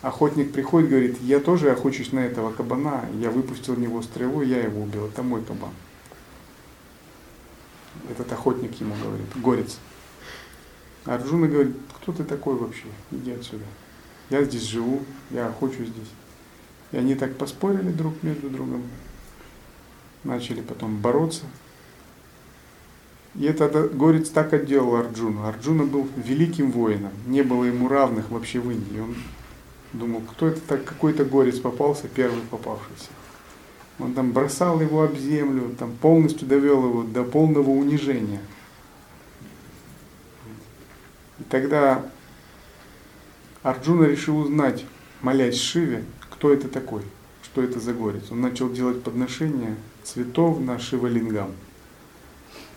охотник 0.00 0.52
приходит, 0.52 0.88
говорит, 0.88 1.20
я 1.20 1.38
тоже 1.38 1.70
охочусь 1.70 2.12
на 2.12 2.20
этого 2.20 2.52
кабана, 2.52 3.04
я 3.20 3.30
выпустил 3.30 3.74
в 3.74 3.78
него 3.78 4.02
стрелу, 4.02 4.40
я 4.40 4.62
его 4.62 4.82
убил, 4.82 5.06
это 5.06 5.22
мой 5.22 5.44
кабан. 5.44 5.72
Этот 8.08 8.32
охотник 8.32 8.80
ему 8.80 8.94
говорит, 9.02 9.26
горец. 9.36 9.78
Арджуна 11.04 11.46
говорит, 11.46 11.76
кто 12.00 12.12
ты 12.12 12.24
такой 12.24 12.56
вообще, 12.56 12.86
иди 13.10 13.32
отсюда. 13.32 13.64
Я 14.30 14.42
здесь 14.44 14.62
живу, 14.62 15.02
я 15.30 15.46
охочусь 15.46 15.88
здесь. 15.88 16.10
И 16.92 16.96
они 16.96 17.14
так 17.14 17.36
поспорили 17.36 17.90
друг 17.90 18.22
между 18.22 18.48
другом, 18.48 18.82
начали 20.24 20.62
потом 20.62 20.96
бороться. 21.00 21.44
И 23.38 23.44
этот 23.44 23.96
горец 23.96 24.30
так 24.30 24.54
отделал 24.54 24.96
Арджуну. 24.96 25.46
Арджуна 25.46 25.84
был 25.84 26.08
великим 26.16 26.70
воином, 26.70 27.12
не 27.26 27.42
было 27.42 27.64
ему 27.64 27.88
равных 27.88 28.30
вообще 28.30 28.60
в 28.60 28.70
Индии. 28.70 28.98
Он 28.98 29.14
думал, 29.92 30.22
кто 30.22 30.48
это 30.48 30.60
так, 30.60 30.84
какой-то 30.84 31.24
горец 31.24 31.58
попался, 31.58 32.08
первый 32.08 32.40
попавшийся. 32.50 33.08
Он 33.98 34.14
там 34.14 34.32
бросал 34.32 34.80
его 34.80 35.02
об 35.02 35.16
землю, 35.16 35.74
там 35.78 35.92
полностью 35.92 36.46
довел 36.46 36.86
его 36.86 37.02
до 37.02 37.24
полного 37.24 37.70
унижения. 37.70 38.40
И 41.38 41.44
тогда 41.44 42.06
Арджуна 43.62 44.04
решил 44.04 44.38
узнать, 44.38 44.86
молясь 45.20 45.60
Шиве, 45.60 46.04
кто 46.30 46.52
это 46.52 46.68
такой, 46.68 47.02
что 47.42 47.62
это 47.62 47.80
за 47.80 47.92
горец. 47.92 48.24
Он 48.30 48.40
начал 48.40 48.70
делать 48.70 49.02
подношения 49.02 49.76
цветов 50.04 50.58
на 50.60 50.78
Шивалингам. 50.78 51.52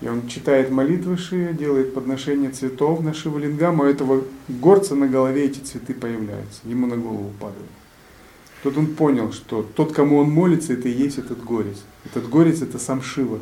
И 0.01 0.07
он 0.07 0.27
читает 0.27 0.71
молитвы 0.71 1.17
Шиве, 1.17 1.53
делает 1.53 1.93
подношение 1.93 2.51
цветов 2.51 3.01
на 3.01 3.13
Шивалингам, 3.13 3.81
а 3.81 3.85
у 3.85 3.87
этого 3.87 4.23
горца 4.47 4.95
на 4.95 5.07
голове 5.07 5.45
эти 5.45 5.59
цветы 5.59 5.93
появляются, 5.93 6.61
ему 6.63 6.87
на 6.87 6.95
голову 6.95 7.31
падают. 7.39 7.67
Тут 8.63 8.77
он 8.77 8.87
понял, 8.87 9.31
что 9.31 9.63
тот, 9.63 9.93
кому 9.93 10.17
он 10.17 10.29
молится, 10.29 10.73
это 10.73 10.87
и 10.87 10.91
есть 10.91 11.17
этот 11.17 11.43
горец. 11.43 11.83
Этот 12.05 12.29
горец 12.29 12.61
это 12.61 12.79
сам 12.79 13.01
Шива. 13.01 13.39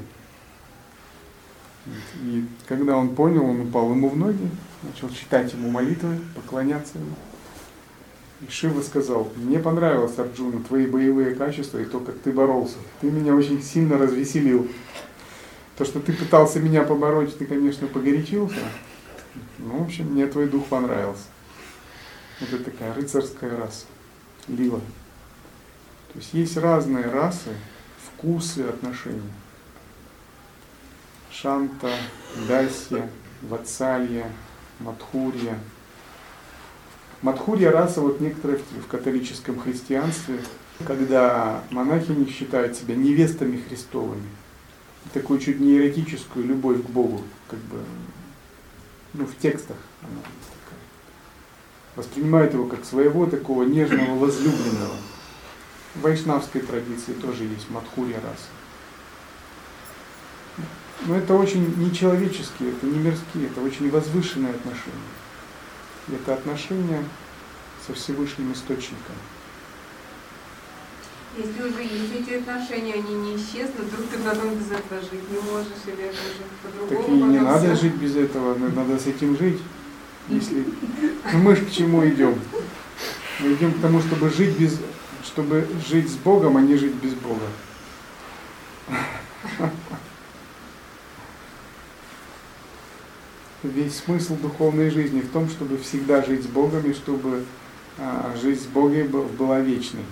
И 2.23 2.45
когда 2.67 2.97
он 2.97 3.15
понял, 3.15 3.45
он 3.45 3.61
упал 3.61 3.91
ему 3.91 4.09
в 4.09 4.17
ноги, 4.17 4.49
начал 4.83 5.09
читать 5.09 5.53
ему 5.53 5.69
молитвы, 5.69 6.19
поклоняться 6.35 6.97
ему. 6.97 7.15
И 8.41 8.51
Шива 8.51 8.81
сказал, 8.81 9.31
мне 9.35 9.57
понравилось, 9.57 10.17
Арджуна, 10.19 10.61
твои 10.61 10.85
боевые 10.85 11.33
качества 11.33 11.79
и 11.79 11.85
то, 11.85 11.99
как 11.99 12.19
ты 12.19 12.31
боролся. 12.31 12.77
Ты 13.01 13.09
меня 13.09 13.35
очень 13.35 13.63
сильно 13.63 13.97
развеселил. 13.97 14.67
То, 15.77 15.85
что 15.85 15.99
ты 15.99 16.13
пытался 16.13 16.59
меня 16.59 16.83
побороть, 16.83 17.37
ты, 17.37 17.45
конечно, 17.45 17.87
погорячился. 17.87 18.59
Ну, 19.59 19.77
в 19.77 19.83
общем, 19.83 20.07
мне 20.07 20.25
твой 20.27 20.47
дух 20.47 20.65
понравился. 20.65 21.25
Это 22.41 22.63
такая 22.63 22.93
рыцарская 22.93 23.55
раса, 23.57 23.85
лила. 24.47 24.79
То 26.13 26.19
есть 26.19 26.33
есть 26.33 26.57
разные 26.57 27.05
расы, 27.05 27.51
вкусы, 28.05 28.61
отношения. 28.61 29.33
Шанта, 31.31 31.91
Дасья, 32.47 33.09
Ватсалья, 33.41 34.31
Мадхурья– 34.79 35.59
Мадхурья 37.23 37.71
раса, 37.71 38.01
вот 38.01 38.21
некоторые 38.21 38.59
в 38.59 38.87
католическом 38.87 39.59
христианстве, 39.59 40.39
когда 40.85 41.63
монахини 41.71 42.29
считают 42.29 42.77
себя 42.77 42.95
невестами 42.95 43.57
Христовыми, 43.57 44.27
такую 45.13 45.39
чуть 45.39 45.59
не 45.59 45.77
эротическую 45.77 46.45
любовь 46.45 46.81
к 46.83 46.89
Богу, 46.89 47.23
как 47.47 47.59
бы, 47.59 47.79
ну, 49.13 49.25
в 49.25 49.35
текстах 49.37 49.77
она 50.01 50.21
такая. 50.21 50.79
Воспринимают 51.95 52.53
его 52.53 52.65
как 52.65 52.85
своего 52.85 53.25
такого 53.25 53.63
нежного 53.63 54.17
возлюбленного. 54.17 54.95
В 55.95 56.01
вайшнавской 56.01 56.61
традиции 56.61 57.13
тоже 57.13 57.43
есть 57.45 57.69
Мадхурья 57.69 58.17
раса. 58.21 58.49
Но 61.05 61.15
это 61.15 61.35
очень 61.35 61.75
нечеловеческие, 61.77 62.71
это 62.71 62.85
не 62.85 62.99
мирские, 62.99 63.47
это 63.47 63.61
очень 63.61 63.89
возвышенные 63.89 64.53
отношения 64.53 64.93
это 66.15 66.33
отношение 66.33 67.03
со 67.85 67.93
Всевышним 67.93 68.53
Источником. 68.53 69.15
Если 71.35 71.61
уже 71.61 71.83
есть 71.83 72.13
эти 72.15 72.39
отношения, 72.39 72.93
они 72.93 73.13
не 73.15 73.35
исчезнут, 73.35 73.87
вдруг 73.91 74.07
ты 74.07 74.17
потом 74.19 74.55
без 74.55 74.71
этого 74.71 75.01
жить 75.01 75.29
не 75.29 75.51
можешь, 75.51 75.83
или 75.85 76.03
это 76.03 76.17
уже 76.17 76.43
по-другому. 76.63 77.01
Так 77.01 77.09
и 77.09 77.11
не 77.11 77.39
надо 77.39 77.75
жить 77.75 77.95
без 77.95 78.15
этого, 78.15 78.57
надо 78.57 78.97
с 78.97 79.07
этим 79.07 79.37
жить. 79.37 79.59
Если 80.29 80.65
ну, 81.33 81.39
мы 81.39 81.55
же 81.55 81.65
к 81.65 81.71
чему 81.71 82.07
идем? 82.07 82.39
Мы 83.39 83.53
идем 83.53 83.73
к 83.73 83.81
тому, 83.81 84.01
чтобы 84.01 84.29
жить 84.29 84.57
без, 84.57 84.79
чтобы 85.23 85.67
жить 85.87 86.09
с 86.09 86.15
Богом, 86.15 86.57
а 86.57 86.61
не 86.61 86.75
жить 86.75 86.95
без 86.95 87.13
Бога. 87.13 87.43
весь 93.63 93.97
смысл 93.97 94.35
духовной 94.35 94.89
жизни 94.89 95.21
в 95.21 95.31
том, 95.31 95.49
чтобы 95.49 95.77
всегда 95.77 96.23
жить 96.23 96.43
с 96.43 96.47
Богом 96.47 96.83
и 96.89 96.93
чтобы 96.93 97.43
а, 97.97 98.35
жизнь 98.41 98.63
с 98.63 98.65
Богом 98.65 99.27
была 99.37 99.59
вечной. 99.59 100.03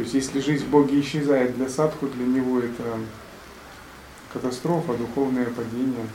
То 0.00 0.04
есть 0.04 0.14
если 0.14 0.40
жизнь 0.40 0.64
в 0.64 0.70
исчезает 0.98 1.56
для 1.56 1.68
садху, 1.68 2.06
для 2.06 2.24
него 2.24 2.58
это 2.58 2.98
катастрофа, 4.32 4.94
духовное 4.94 5.44
падение, 5.44 6.06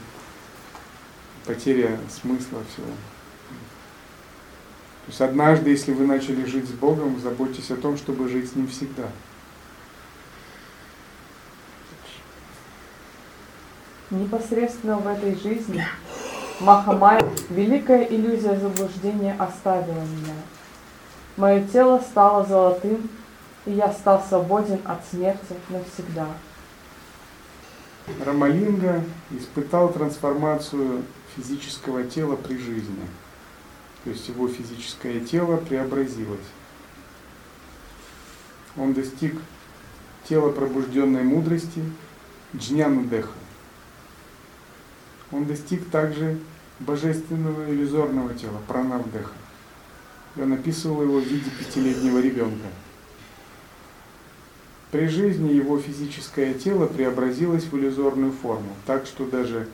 потеря 1.44 1.96
смысла 2.10 2.64
всего. 2.68 2.88
То 5.04 5.06
есть 5.06 5.20
однажды, 5.20 5.70
если 5.70 5.92
вы 5.92 6.04
начали 6.04 6.44
жить 6.46 6.68
с 6.68 6.72
Богом, 6.72 7.20
заботьтесь 7.20 7.70
о 7.70 7.76
том, 7.76 7.96
чтобы 7.96 8.28
жить 8.28 8.50
с 8.50 8.56
Ним 8.56 8.66
всегда. 8.66 9.08
Непосредственно 14.10 14.96
в 14.96 15.06
этой 15.06 15.38
жизни 15.38 15.86
Махамая, 16.58 17.22
великая 17.50 18.02
иллюзия 18.02 18.58
заблуждения 18.58 19.36
оставила 19.38 20.00
меня. 20.00 20.34
Мое 21.36 21.64
тело 21.68 22.00
стало 22.00 22.44
золотым, 22.44 23.08
и 23.66 23.72
я 23.72 23.92
стал 23.92 24.24
свободен 24.26 24.80
от 24.84 25.04
смерти 25.06 25.54
навсегда. 25.68 26.28
Рамалинга 28.24 29.04
испытал 29.30 29.92
трансформацию 29.92 31.02
физического 31.36 32.04
тела 32.04 32.36
при 32.36 32.56
жизни. 32.56 33.06
То 34.04 34.10
есть 34.10 34.28
его 34.28 34.48
физическое 34.48 35.20
тело 35.20 35.56
преобразилось. 35.56 36.38
Он 38.76 38.94
достиг 38.94 39.34
тела 40.28 40.52
пробужденной 40.52 41.24
мудрости, 41.24 41.82
джняну 42.54 43.04
деха 43.04 43.32
он 45.32 45.44
достиг 45.46 45.88
также 45.90 46.38
божественного 46.80 47.70
иллюзорного 47.70 48.34
тела, 48.34 48.60
пранавдеха. 48.68 49.32
И 50.36 50.42
он 50.42 50.52
описывал 50.52 51.02
его 51.02 51.20
в 51.20 51.24
виде 51.24 51.50
пятилетнего 51.50 52.18
ребенка. 52.18 52.66
При 54.90 55.08
жизни 55.08 55.52
его 55.52 55.78
физическое 55.78 56.54
тело 56.54 56.86
преобразилось 56.86 57.64
в 57.64 57.76
иллюзорную 57.76 58.32
форму, 58.32 58.74
так 58.86 59.06
что 59.06 59.24
даже 59.24 59.68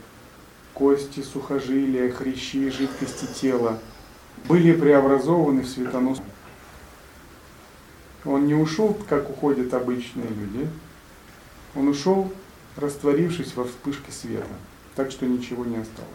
кости, 0.73 1.21
сухожилия, 1.21 2.11
хрящи, 2.11 2.71
жидкости 2.71 3.27
тела 3.27 3.79
были 4.49 4.73
преобразованы 4.73 5.63
в 5.63 5.69
светоносный. 5.69 6.25
Он 8.25 8.47
не 8.47 8.55
ушел, 8.55 8.97
как 9.09 9.29
уходят 9.29 9.75
обычные 9.75 10.29
люди. 10.29 10.69
Он 11.75 11.89
ушел, 11.89 12.33
растворившись 12.77 13.55
во 13.55 13.65
вспышке 13.65 14.13
света, 14.13 14.47
так 14.95 15.11
что 15.11 15.27
ничего 15.27 15.65
не 15.65 15.77
осталось. 15.77 16.11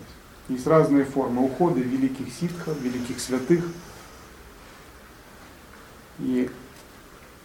Есть 0.49 0.65
разные 0.65 1.03
формы 1.03 1.43
ухода 1.43 1.79
великих 1.79 2.33
ситхов, 2.33 2.79
великих 2.81 3.19
святых. 3.19 3.65
И 6.19 6.49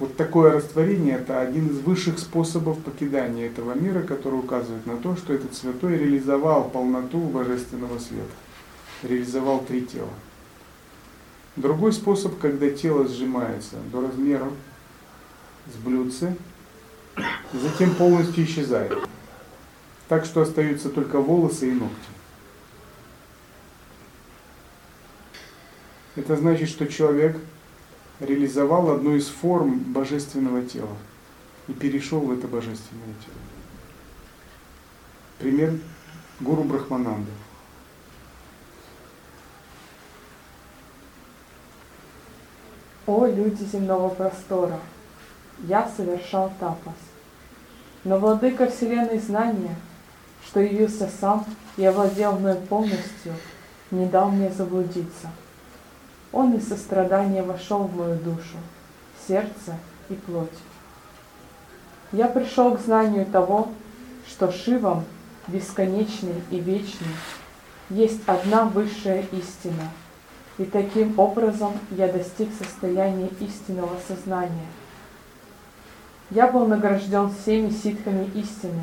вот 0.03 0.17
такое 0.17 0.51
растворение– 0.51 1.15
это 1.21 1.41
один 1.41 1.69
из 1.69 1.79
высших 1.79 2.19
способов 2.19 2.83
покидания 2.83 3.47
этого 3.47 3.73
мира, 3.75 4.03
который 4.03 4.41
указывает 4.41 4.85
на 4.85 4.97
то, 4.97 5.15
что 5.15 5.33
этот 5.33 5.55
святой 5.55 5.97
реализовал 5.97 6.71
полноту 6.71 7.21
божественного 7.21 8.01
света, 8.01 8.33
реализовал 9.05 9.61
три 9.61 9.83
тела. 9.83 10.11
Другой 11.55 11.93
способ, 11.93 12.37
когда 12.41 12.69
тело 12.71 13.07
сжимается 13.07 13.77
до 13.93 14.01
размера 14.01 14.49
с 15.73 15.77
блюдце, 15.77 16.37
и 17.17 17.59
затем 17.59 17.95
полностью 17.95 18.45
исчезает. 18.45 18.99
Так 20.09 20.25
что 20.25 20.41
остаются 20.41 20.89
только 20.89 21.21
волосы 21.21 21.69
и 21.69 21.75
ногти. 21.75 21.95
Это 26.17 26.35
значит, 26.35 26.69
что 26.71 26.89
человек 26.89 27.37
реализовал 28.23 28.91
одну 28.91 29.15
из 29.17 29.27
форм 29.27 29.79
божественного 29.79 30.63
тела 30.63 30.97
и 31.69 31.73
перешел 31.73 32.21
в 32.21 32.33
это 32.33 32.47
божественное 32.47 33.15
тело. 33.25 33.37
Пример 35.39 35.75
Гуру 36.41 36.63
Брахмананды. 36.65 37.31
О, 43.07 43.27
люди 43.27 43.65
земного 43.65 44.09
простора! 44.09 44.79
Я 45.65 45.91
совершал 45.97 46.53
тапас. 46.61 46.95
Но 48.05 48.19
владыка 48.19 48.69
Вселенной 48.69 49.19
знания, 49.19 49.77
что 50.45 50.61
явился 50.61 51.09
сам 51.21 51.45
и 51.77 51.85
овладел 51.85 52.39
мной 52.39 52.55
полностью, 52.55 53.35
не 53.91 54.07
дал 54.07 54.31
мне 54.31 54.51
заблудиться. 54.51 55.31
Он 56.33 56.55
из 56.55 56.67
сострадания 56.67 57.43
вошел 57.43 57.81
в 57.81 57.95
мою 57.95 58.17
душу, 58.17 58.57
сердце 59.29 59.77
и 60.09 60.15
плоть. 60.15 60.49
Я 62.11 62.27
пришел 62.27 62.75
к 62.75 62.81
знанию 62.81 63.27
того, 63.27 63.69
что 64.27 64.51
Шивом, 64.51 65.05
бесконечный 65.49 66.43
и 66.51 66.59
вечный, 66.59 67.15
есть 67.91 68.21
одна 68.27 68.65
высшая 68.65 69.27
истина, 69.33 69.91
и 70.57 70.65
таким 70.65 71.19
образом 71.19 71.73
я 71.91 72.11
достиг 72.11 72.49
состояния 72.59 73.29
истинного 73.41 73.97
сознания. 74.09 74.69
Я 76.31 76.51
был 76.51 76.67
награжден 76.67 77.31
всеми 77.31 77.69
ситхами 77.69 78.25
истины, 78.35 78.83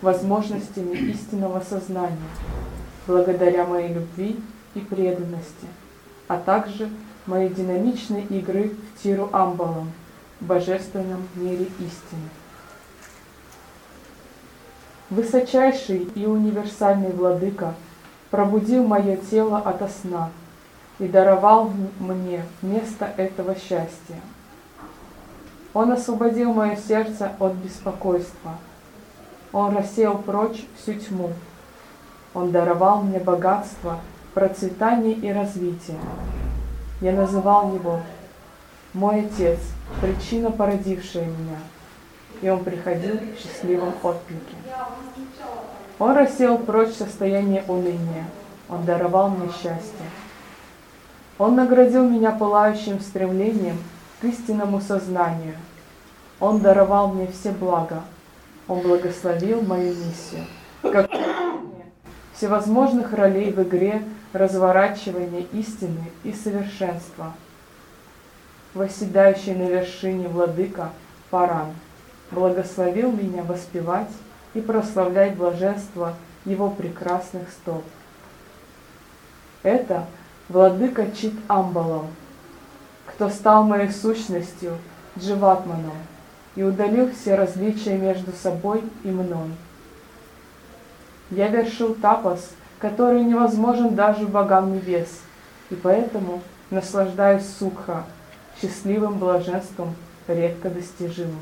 возможностями 0.00 0.96
истинного 0.96 1.60
сознания, 1.60 2.16
благодаря 3.06 3.66
моей 3.66 3.94
любви 3.94 4.42
и 4.74 4.80
преданности– 4.80 5.66
а 6.32 6.38
также 6.38 6.88
моей 7.26 7.50
динамичной 7.50 8.22
игры 8.22 8.70
в 8.70 9.02
Тиру 9.02 9.28
Амбалом, 9.32 9.92
божественном 10.40 11.28
мире 11.34 11.66
истины. 11.78 12.30
Высочайший 15.10 16.08
и 16.14 16.24
универсальный 16.24 17.12
владыка 17.12 17.74
пробудил 18.30 18.86
мое 18.86 19.16
тело 19.16 19.58
ото 19.58 19.88
сна 19.88 20.30
и 20.98 21.06
даровал 21.06 21.70
мне 22.00 22.46
место 22.62 23.12
этого 23.18 23.54
счастья. 23.54 24.20
Он 25.74 25.92
освободил 25.92 26.54
мое 26.54 26.76
сердце 26.76 27.32
от 27.38 27.52
беспокойства. 27.56 28.52
Он 29.52 29.76
рассеял 29.76 30.16
прочь 30.16 30.64
всю 30.78 30.94
тьму. 30.94 31.32
Он 32.32 32.50
даровал 32.52 33.02
мне 33.02 33.18
богатство– 33.18 34.00
процветание 34.34 35.14
и 35.14 35.32
развитие. 35.32 35.98
Я 37.00 37.12
называл 37.12 37.74
его 37.74 38.00
«Мой 38.94 39.26
Отец, 39.26 39.58
причина, 40.00 40.50
породившая 40.50 41.24
меня», 41.24 41.58
и 42.40 42.48
он 42.48 42.64
приходил 42.64 43.16
в 43.16 43.40
счастливом 43.40 43.94
отклике. 44.02 44.56
Он 45.98 46.16
рассеял 46.16 46.58
прочь 46.58 46.94
состояние 46.94 47.64
уныния, 47.68 48.24
он 48.68 48.84
даровал 48.84 49.30
мне 49.30 49.48
счастье. 49.48 50.06
Он 51.38 51.56
наградил 51.56 52.08
меня 52.08 52.30
пылающим 52.30 53.00
стремлением 53.00 53.78
к 54.20 54.24
истинному 54.24 54.80
сознанию. 54.80 55.54
Он 56.40 56.60
даровал 56.60 57.08
мне 57.08 57.26
все 57.28 57.50
блага. 57.50 58.02
Он 58.68 58.80
благословил 58.80 59.60
мою 59.62 59.94
миссию. 59.94 60.44
Как 60.82 61.10
всевозможных 62.34 63.12
ролей 63.12 63.52
в 63.52 63.62
игре 63.62 64.02
разворачивания 64.32 65.46
истины 65.52 66.10
и 66.24 66.32
совершенства. 66.32 67.34
Восседающий 68.74 69.54
на 69.54 69.68
вершине 69.68 70.28
владыка 70.28 70.90
Паран 71.30 71.74
благословил 72.30 73.12
меня 73.12 73.42
воспевать 73.42 74.10
и 74.54 74.60
прославлять 74.60 75.36
блаженство 75.36 76.14
его 76.44 76.70
прекрасных 76.70 77.50
стоп. 77.50 77.84
Это 79.62 80.06
владыка 80.48 81.10
Чит 81.12 81.34
Амбалом, 81.48 82.08
кто 83.06 83.28
стал 83.28 83.64
моей 83.64 83.90
сущностью 83.90 84.78
Дживатманом 85.18 85.96
и 86.56 86.62
удалил 86.62 87.10
все 87.12 87.34
различия 87.34 87.96
между 87.96 88.32
собой 88.32 88.82
и 89.04 89.08
мной. 89.08 89.50
Я 91.30 91.48
вершил 91.48 91.94
тапас– 91.94 92.50
который 92.82 93.22
невозможен 93.22 93.94
даже 93.94 94.26
богам 94.26 94.74
небес, 94.74 95.20
и 95.70 95.76
поэтому 95.76 96.42
наслаждаюсь 96.70 97.46
сукха, 97.46 98.02
счастливым 98.60 99.18
блаженством, 99.18 99.94
редко 100.26 100.68
достижимым. 100.68 101.38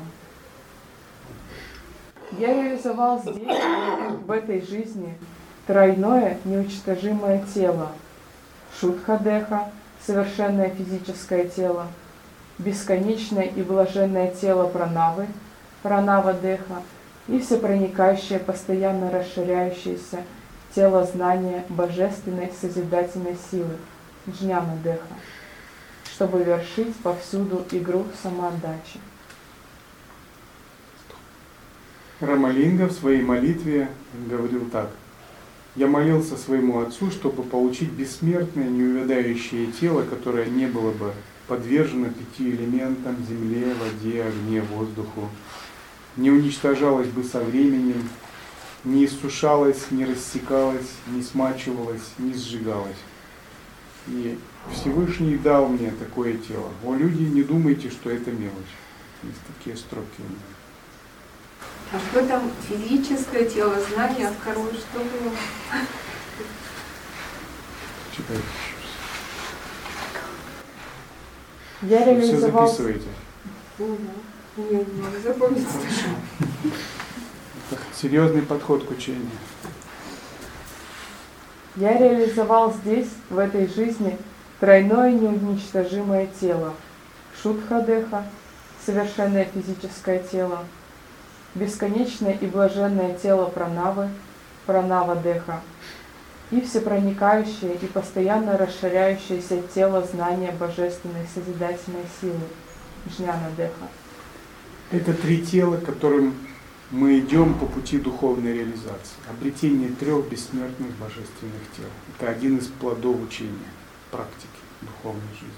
Я 2.37 2.53
реализовал 2.53 3.19
здесь, 3.19 3.57
в 4.23 4.29
этой 4.29 4.61
жизни, 4.61 5.17
тройное 5.65 6.37
неуничтожимое 6.45 7.43
тело, 7.55 7.91
шутхадеха, 8.79 9.71
совершенное 10.05 10.69
физическое 10.69 11.47
тело, 11.47 11.87
бесконечное 12.59 13.45
и 13.45 13.63
блаженное 13.63 14.29
тело 14.29 14.67
пранавы, 14.67 15.25
пранава-деха, 15.81 16.83
и 17.27 17.39
всепроникающее, 17.39 18.37
постоянно 18.37 19.09
расширяющееся 19.09 20.19
тело 20.75 21.05
знания 21.05 21.65
божественной 21.69 22.51
созидательной 22.59 23.37
силы, 23.51 23.77
джняна 24.29 24.77
деха, 24.83 25.15
чтобы 26.13 26.43
вершить 26.43 26.95
повсюду 26.97 27.65
игру 27.71 28.05
самоотдачи. 28.21 28.99
Рамалинга 32.19 32.85
в 32.85 32.91
своей 32.91 33.23
молитве 33.23 33.89
говорил 34.29 34.69
так. 34.69 34.89
Я 35.75 35.87
молился 35.87 36.37
своему 36.37 36.81
отцу, 36.81 37.09
чтобы 37.09 37.43
получить 37.43 37.91
бессмертное, 37.91 38.67
неувядающее 38.67 39.67
тело, 39.67 40.03
которое 40.03 40.45
не 40.45 40.67
было 40.67 40.91
бы 40.91 41.13
подвержено 41.47 42.09
пяти 42.09 42.51
элементам– 42.51 43.15
земле, 43.27 43.73
воде, 43.73 44.23
огне, 44.23 44.61
воздуху, 44.61 45.29
не 46.17 46.29
уничтожалось 46.29 47.07
бы 47.07 47.23
со 47.23 47.39
временем, 47.39 48.07
не 48.83 49.05
иссушалась, 49.05 49.91
не 49.91 50.05
рассекалась, 50.05 50.89
не 51.07 51.21
смачивалась, 51.21 52.13
не 52.17 52.33
сжигалась. 52.33 52.97
И 54.07 54.37
Всевышний 54.73 55.37
дал 55.37 55.67
мне 55.67 55.91
такое 55.91 56.37
тело. 56.37 56.69
О, 56.83 56.95
люди, 56.95 57.23
не 57.23 57.43
думайте, 57.43 57.89
что 57.89 58.09
это 58.09 58.31
мелочь. 58.31 58.75
Есть 59.23 59.39
такие 59.57 59.77
строки 59.77 60.07
у 60.19 60.23
меня. 60.23 60.39
А 61.93 61.99
что 61.99 62.25
там 62.25 62.49
физическое 62.67 63.47
тело, 63.47 63.75
знание, 63.93 64.29
а 64.29 64.33
второе 64.33 64.71
что 64.73 64.99
было? 64.99 65.31
Читайте 68.15 68.43
Я 71.81 72.05
реализовал... 72.05 72.67
Все 72.67 72.77
записывайте. 72.77 73.07
Угу. 73.77 73.97
Нет, 74.69 74.87
не 74.87 75.21
запомнить 75.21 75.67
серьезный 77.95 78.41
подход 78.41 78.85
к 78.85 78.91
учению. 78.91 79.29
Я 81.75 81.97
реализовал 81.97 82.73
здесь, 82.73 83.09
в 83.29 83.37
этой 83.37 83.67
жизни, 83.67 84.17
тройное 84.59 85.11
неуничтожимое 85.11 86.27
тело. 86.39 86.73
Шутхадеха, 87.41 88.25
совершенное 88.85 89.45
физическое 89.45 90.19
тело, 90.19 90.65
бесконечное 91.55 92.33
и 92.33 92.45
блаженное 92.45 93.13
тело 93.13 93.45
пранавы, 93.45 94.09
пранава-деха, 94.65 95.61
и 96.51 96.59
всепроникающее 96.59 97.75
и 97.75 97.85
постоянно 97.87 98.57
расширяющееся 98.57 99.61
тело 99.73 100.05
знания 100.05 100.51
божественной 100.51 101.25
созидательной 101.33 102.05
силы 102.19 102.41
Джняна 103.07 103.49
Деха. 103.55 103.87
Это 104.91 105.13
три 105.13 105.41
тела, 105.45 105.77
которым 105.77 106.35
мы 106.91 107.19
идем 107.19 107.53
по 107.53 107.65
пути 107.65 107.97
духовной 107.97 108.53
реализации. 108.53 109.15
Обретение 109.29 109.89
трех 109.89 110.27
бессмертных 110.27 110.91
божественных 110.97 111.61
тел. 111.75 111.85
Это 112.17 112.29
один 112.29 112.57
из 112.57 112.67
плодов 112.67 113.15
учения, 113.23 113.71
практики 114.11 114.47
духовной 114.81 115.33
жизни. 115.33 115.55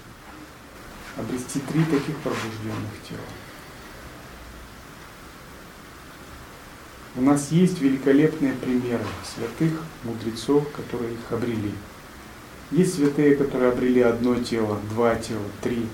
Обрести 1.16 1.60
три 1.60 1.84
таких 1.84 2.16
пробужденных 2.18 3.02
тела. 3.08 3.20
У 7.16 7.22
нас 7.22 7.50
есть 7.52 7.80
великолепные 7.80 8.52
примеры 8.54 9.04
святых, 9.24 9.82
мудрецов, 10.02 10.70
которые 10.72 11.14
их 11.14 11.32
обрели. 11.32 11.72
Есть 12.70 12.94
святые, 12.94 13.36
которые 13.36 13.70
обрели 13.70 14.00
одно 14.00 14.36
тело, 14.36 14.80
два 14.90 15.14
тела, 15.14 15.44
три. 15.62 15.86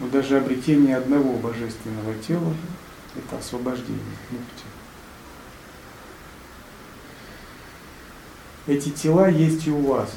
Но 0.00 0.08
даже 0.08 0.36
обретение 0.36 0.96
одного 0.96 1.34
божественного 1.38 2.14
тела– 2.26 2.52
это 3.16 3.38
освобождение. 3.38 4.02
Эти 8.66 8.88
тела 8.88 9.28
есть 9.28 9.66
и 9.66 9.70
у 9.70 9.80
вас. 9.80 10.10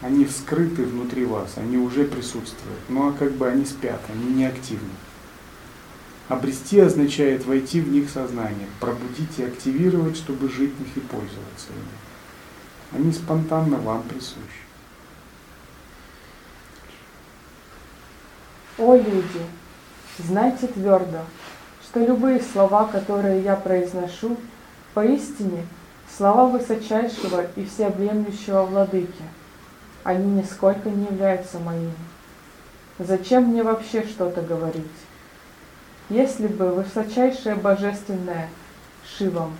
Они 0.00 0.24
вскрыты 0.24 0.84
внутри 0.84 1.24
вас, 1.24 1.52
они 1.56 1.78
уже 1.78 2.04
присутствуют. 2.04 2.80
Ну 2.88 3.08
а 3.08 3.12
как 3.12 3.32
бы 3.32 3.48
они 3.48 3.64
спят, 3.64 4.00
они 4.12 4.34
не 4.34 4.44
активны. 4.44 4.90
Обрести 6.28 6.80
означает 6.80 7.46
войти 7.46 7.80
в 7.80 7.88
них 7.88 8.10
сознание, 8.10 8.66
пробудить 8.80 9.38
и 9.38 9.44
активировать, 9.44 10.16
чтобы 10.16 10.48
жить 10.48 10.74
в 10.74 10.80
них 10.80 10.96
и 10.96 11.00
пользоваться 11.00 11.68
ими. 11.70 13.00
Они 13.00 13.12
спонтанно 13.12 13.76
вам 13.76 14.02
присущи. 14.02 14.64
О 18.76 18.96
люди, 18.96 19.46
знайте 20.18 20.66
твердо, 20.66 21.20
что 21.82 22.00
любые 22.04 22.40
слова, 22.42 22.86
которые 22.86 23.42
я 23.42 23.54
произношу, 23.54 24.36
поистине 24.94 25.64
слова 26.16 26.46
высочайшего 26.46 27.46
и 27.56 27.64
всеобъемлющего 27.64 28.62
владыки. 28.62 29.24
Они 30.04 30.40
нисколько 30.40 30.90
не 30.90 31.06
являются 31.06 31.58
моими. 31.58 31.92
Зачем 32.98 33.44
мне 33.44 33.62
вообще 33.62 34.02
что-то 34.02 34.42
говорить? 34.42 34.84
Если 36.10 36.46
бы 36.46 36.70
высочайшее 36.72 37.56
божественное 37.56 38.48
Шивом 39.16 39.52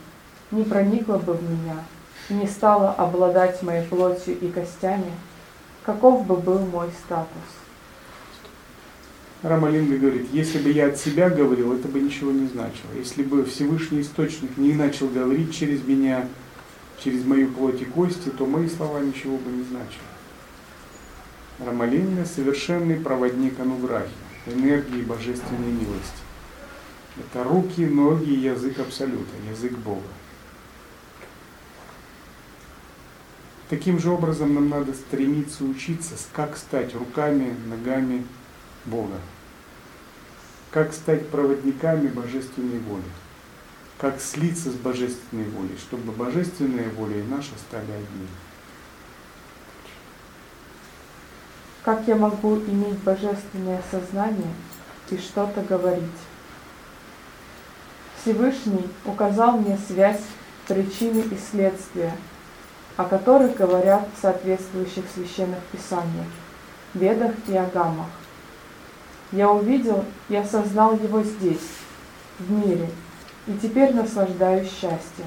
не 0.51 0.63
проникло 0.63 1.19
бы 1.19 1.33
в 1.33 1.43
меня 1.43 1.77
не 2.31 2.47
стало 2.47 2.93
обладать 2.93 3.63
моей 3.63 3.87
плотью 3.87 4.39
и 4.39 4.49
костями, 4.49 5.13
каков 5.85 6.27
бы 6.27 6.37
был 6.37 6.61
мой 6.61 6.89
статус? 7.05 7.43
Рамалинга 9.43 9.99
говорит, 9.99 10.29
если 10.33 10.59
бы 10.59 10.71
я 10.71 10.87
от 10.87 10.97
себя 10.97 11.29
говорил, 11.29 11.75
это 11.75 11.87
бы 11.89 12.01
ничего 12.01 12.31
не 12.31 12.47
значило. 12.47 12.91
Если 12.97 13.23
бы 13.23 13.45
Всевышний 13.45 14.01
Источник 14.01 14.57
не 14.57 14.73
начал 14.73 15.09
говорить 15.09 15.55
через 15.55 15.85
меня, 15.85 16.27
через 17.05 17.25
мою 17.25 17.53
плоть 17.53 17.83
и 17.83 17.85
кости, 17.85 18.31
то 18.31 18.47
мои 18.47 18.69
слова 18.69 19.01
ничего 19.01 19.37
бы 19.37 19.51
не 19.51 19.63
значили. 19.65 20.01
Рамалинга– 21.59 22.25
совершенный 22.27 22.97
проводник 22.97 23.61
Ануграхи, 23.61 24.11
энергии 24.47 25.03
божественной 25.03 25.71
милости. 25.71 26.25
Это 27.19 27.45
руки, 27.45 27.87
ноги 27.87 28.31
и 28.31 28.41
язык 28.41 28.81
Абсолюта, 28.81 29.37
язык 29.49 29.73
Бога. 29.73 30.03
Таким 33.69 34.01
же 34.01 34.11
образом 34.11 34.55
нам 34.55 34.69
надо 34.69 34.95
стремиться 34.95 35.65
учиться, 35.65 36.15
как 36.33 36.57
стать 36.57 36.95
руками, 36.95 37.55
ногами 37.67 38.27
Бога. 38.85 39.21
Как 40.71 40.93
стать 40.93 41.29
проводниками 41.29 42.09
божественной 42.09 42.81
воли. 42.81 43.05
Как 44.05 44.21
слиться 44.21 44.71
с 44.71 44.75
божественной 44.75 45.49
волей, 45.49 45.79
чтобы 45.79 46.13
божественная 46.13 46.91
воля 46.91 47.21
и 47.21 47.23
наша 47.23 47.53
стали 47.57 47.91
одни. 47.91 48.29
Как 51.83 52.07
я 52.07 52.15
могу 52.15 52.57
иметь 52.57 52.99
божественное 52.99 53.83
сознание 53.91 54.53
и 55.09 55.17
что-то 55.17 55.63
говорить? 55.63 56.05
Всевышний 58.21 58.87
указал 59.07 59.57
мне 59.57 59.79
связь 59.89 60.21
причины 60.69 61.21
и 61.21 61.39
следствия, 61.39 62.15
о 62.99 63.05
которых 63.05 63.57
говорят 63.57 64.07
в 64.15 64.21
соответствующих 64.21 65.05
священных 65.15 65.61
писаниях, 65.73 66.29
Ведах 66.93 67.33
и 67.49 67.57
Агамах. 67.57 68.11
Я 69.33 69.51
увидел 69.51 70.05
и 70.29 70.37
осознал 70.37 70.95
его 70.95 71.23
здесь, 71.23 71.71
в 72.39 72.51
мире, 72.51 72.91
и 73.47 73.53
теперь 73.59 73.95
наслаждаюсь 73.95 74.71
счастьем. 74.71 75.27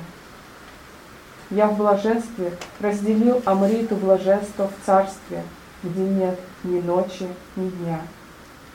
Я 1.50 1.68
в 1.68 1.78
блаженстве 1.78 2.54
разделил 2.80 3.42
Амриту 3.46 3.96
блаженства 3.96 4.68
в 4.68 4.86
царстве, 4.86 5.44
где 5.84 6.02
нет 6.02 6.40
ни 6.64 6.82
ночи, 6.82 7.28
ни 7.56 7.70
дня, 7.70 8.02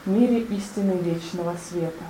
в 0.04 0.10
мире 0.10 0.40
истины 0.40 0.92
вечного 0.92 1.56
света. 1.68 2.04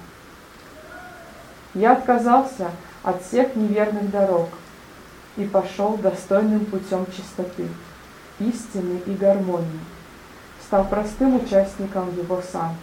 Я 1.75 1.93
отказался 1.93 2.71
от 3.03 3.23
всех 3.25 3.57
неверных 3.57 4.11
дорог 4.11 4.51
и 5.37 5.45
пошел 5.45 5.97
достойным 5.97 6.67
путем 6.67 7.07
чистоты, 7.07 7.67
истины 8.39 9.01
и 9.07 9.13
гармонии, 9.15 9.81
стал 10.65 10.85
простым 10.85 11.37
участником 11.37 12.15
его 12.17 12.43
санки. 12.53 12.77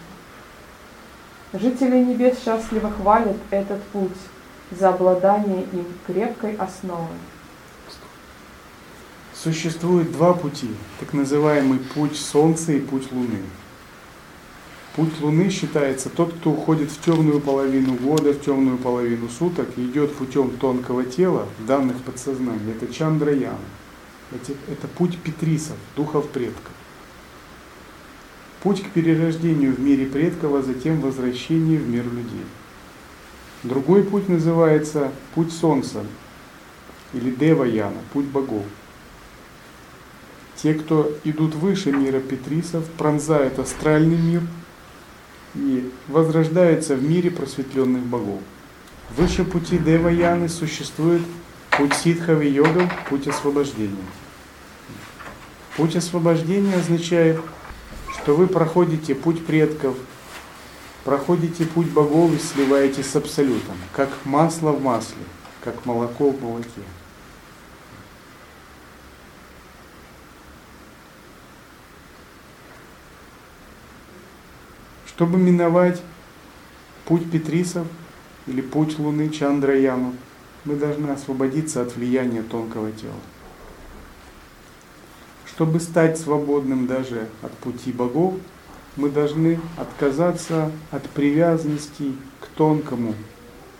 Жители 1.54 2.04
небес 2.04 2.44
счастливо 2.44 2.92
хвалят 2.92 3.38
этот 3.52 3.82
путь 3.86 4.18
за 4.71 4.89
обладание 4.89 5.63
им 5.73 5.86
крепкой 6.05 6.55
основой. 6.55 7.17
Существует 9.34 10.12
два 10.12 10.34
пути, 10.34 10.69
так 10.99 11.13
называемый 11.13 11.79
путь 11.79 12.17
Солнца 12.17 12.73
и 12.73 12.79
путь 12.79 13.12
Луны. 13.12 13.39
Путь 14.95 15.21
Луны 15.21 15.49
считается 15.49 16.10
тот, 16.10 16.34
кто 16.34 16.51
уходит 16.51 16.91
в 16.91 16.99
темную 16.99 17.39
половину 17.39 17.93
года, 17.93 18.34
в 18.34 18.41
темную 18.41 18.77
половину 18.77 19.29
суток 19.29 19.69
и 19.77 19.86
идет 19.86 20.13
путем 20.15 20.51
тонкого 20.58 21.05
тела, 21.05 21.47
данных 21.65 22.01
подсознания. 22.03 22.73
Это 22.73 22.93
Чандраяна. 22.93 23.58
Это, 24.32 24.51
это 24.69 24.88
путь 24.89 25.17
Петрисов, 25.19 25.77
духов 25.95 26.29
предков. 26.29 26.73
Путь 28.62 28.84
к 28.84 28.89
перерождению 28.89 29.73
в 29.73 29.79
мире 29.79 30.05
предков, 30.05 30.53
а 30.53 30.62
затем 30.62 30.99
возвращение 30.99 31.79
в 31.79 31.88
мир 31.88 32.03
людей. 32.03 32.43
Другой 33.63 34.04
путь 34.04 34.30
называется 34.30 35.12
путь 35.36 35.52
Солнца 35.52 36.04
или 37.13 37.32
Деваяна, 37.32 37.98
путь 38.13 38.26
богов. 38.26 38.63
Те, 40.56 40.74
кто 40.74 41.12
идут 41.24 41.56
выше 41.56 41.91
мира 41.91 42.19
Петрисов, 42.19 42.86
пронзают 42.98 43.60
астральный 43.60 44.17
мир 44.17 44.41
и 45.56 45.91
возрождаются 46.08 46.95
в 46.95 47.04
мире 47.04 47.32
просветленных 47.32 48.04
богов. 48.04 48.41
Выше 49.15 49.43
пути 49.43 49.78
Деваяны 49.78 50.50
существует 50.50 51.22
путь 51.72 51.93
ситхави 51.93 52.48
йога, 52.50 52.89
путь 53.10 53.28
освобождения. 53.28 53.95
Путь 55.76 55.95
освобождения 55.95 56.76
означает 56.76 57.39
что 58.30 58.36
вы 58.36 58.48
проходите 58.48 59.15
путь 59.15 59.45
предков, 59.45 59.95
проходите 61.10 61.65
путь 61.65 61.89
богов 61.89 62.32
и 62.36 62.38
сливаетесь 62.38 63.08
с 63.08 63.15
Абсолютом, 63.15 63.76
как 63.93 64.10
масло 64.26 64.72
в 64.72 64.84
масле, 64.84 65.24
как 65.63 65.84
молоко 65.88 66.30
в 66.30 66.39
молоке. 66.39 66.84
Чтобы 75.08 75.39
миновать 75.39 76.00
путь 77.06 77.32
Петрисов 77.32 77.88
или 78.45 78.62
путь 78.62 79.00
Луны 79.00 79.32
Чандраяну, 79.32 80.13
мы 80.63 80.76
должны 80.76 81.10
освободиться 81.10 81.82
от 81.82 81.95
влияния 81.95 82.43
тонкого 82.43 82.91
тела. 82.91 83.13
Чтобы 85.48 85.80
стать 85.80 86.19
свободным 86.19 86.86
даже 86.86 87.28
от 87.41 87.52
пути 87.54 87.91
богов, 87.91 88.36
мы 89.00 89.10
должны 89.10 89.60
отказаться 89.78 90.72
от 90.92 91.04
привязанности 91.10 92.14
к 92.42 92.48
тонкому 92.48 93.16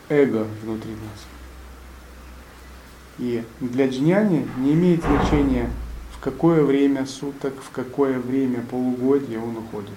эго 0.08 0.48
внутри 0.64 0.92
нас. 0.92 1.26
И 3.18 3.44
для 3.60 3.90
джняни 3.90 4.48
не 4.58 4.74
имеет 4.74 5.04
значения, 5.04 5.70
в 6.14 6.22
какое 6.22 6.64
время 6.64 7.06
суток, 7.06 7.54
в 7.62 7.70
какое 7.72 8.18
время 8.18 8.62
полугодия 8.62 9.40
он 9.40 9.58
уходит. 9.58 9.92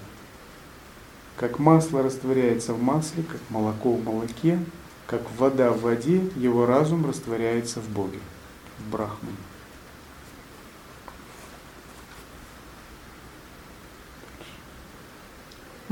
Как 1.37 1.57
масло 1.57 2.03
растворяется 2.03 2.73
в 2.73 2.81
масле, 2.83 3.23
как 3.23 3.39
молоко 3.49 3.93
в 3.93 4.03
молоке, 4.03 4.59
как 5.07 5.21
вода 5.37 5.71
в 5.71 5.81
воде, 5.81 6.21
его 6.35 6.65
разум 6.65 7.05
растворяется 7.05 7.79
в 7.79 7.87
Боге, 7.89 8.19
в 8.79 8.91
Брахмане. 8.91 9.37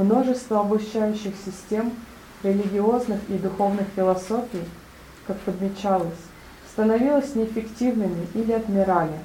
Множество 0.01 0.61
обучающих 0.61 1.35
систем, 1.45 1.93
религиозных 2.41 3.19
и 3.29 3.33
духовных 3.33 3.85
философий, 3.95 4.63
как 5.27 5.37
подмечалось, 5.41 6.17
становилось 6.71 7.35
неэффективными 7.35 8.25
или 8.33 8.51
отмирали. 8.51 9.19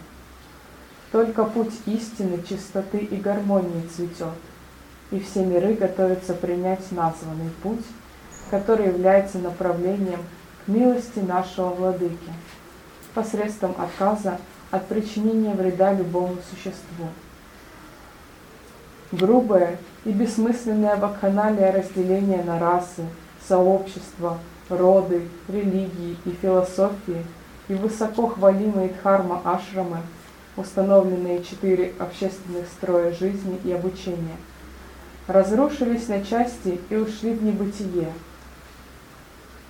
Только 1.12 1.44
путь 1.44 1.72
истины, 1.86 2.42
чистоты 2.46 2.98
и 2.98 3.16
гармонии 3.16 3.88
цветет, 3.96 4.34
и 5.10 5.18
все 5.18 5.46
миры 5.46 5.72
готовятся 5.72 6.34
принять 6.34 6.92
названный 6.92 7.50
путь, 7.62 7.86
который 8.50 8.88
является 8.88 9.38
направлением 9.38 10.20
к 10.66 10.68
милости 10.68 11.20
нашего 11.20 11.70
Владыки, 11.70 12.32
посредством 13.14 13.74
отказа 13.78 14.38
от 14.70 14.86
причинения 14.88 15.54
вреда 15.54 15.94
любому 15.94 16.36
существу. 16.50 17.06
Грубое 19.12 19.78
и 20.04 20.10
бессмысленное 20.10 20.96
вакханалия 20.96 21.70
разделения 21.70 22.42
на 22.42 22.58
расы, 22.58 23.04
сообщества, 23.46 24.38
роды, 24.68 25.28
религии 25.48 26.16
и 26.24 26.30
философии 26.30 27.24
и 27.68 27.74
высоко 27.74 28.26
хвалимые 28.26 28.88
дхарма 28.88 29.40
ашрамы, 29.44 29.98
установленные 30.56 31.44
четыре 31.44 31.92
общественных 31.98 32.66
строя 32.66 33.12
жизни 33.12 33.60
и 33.64 33.72
обучения, 33.72 34.36
разрушились 35.28 36.08
на 36.08 36.24
части 36.24 36.80
и 36.90 36.96
ушли 36.96 37.32
в 37.32 37.44
небытие. 37.44 38.12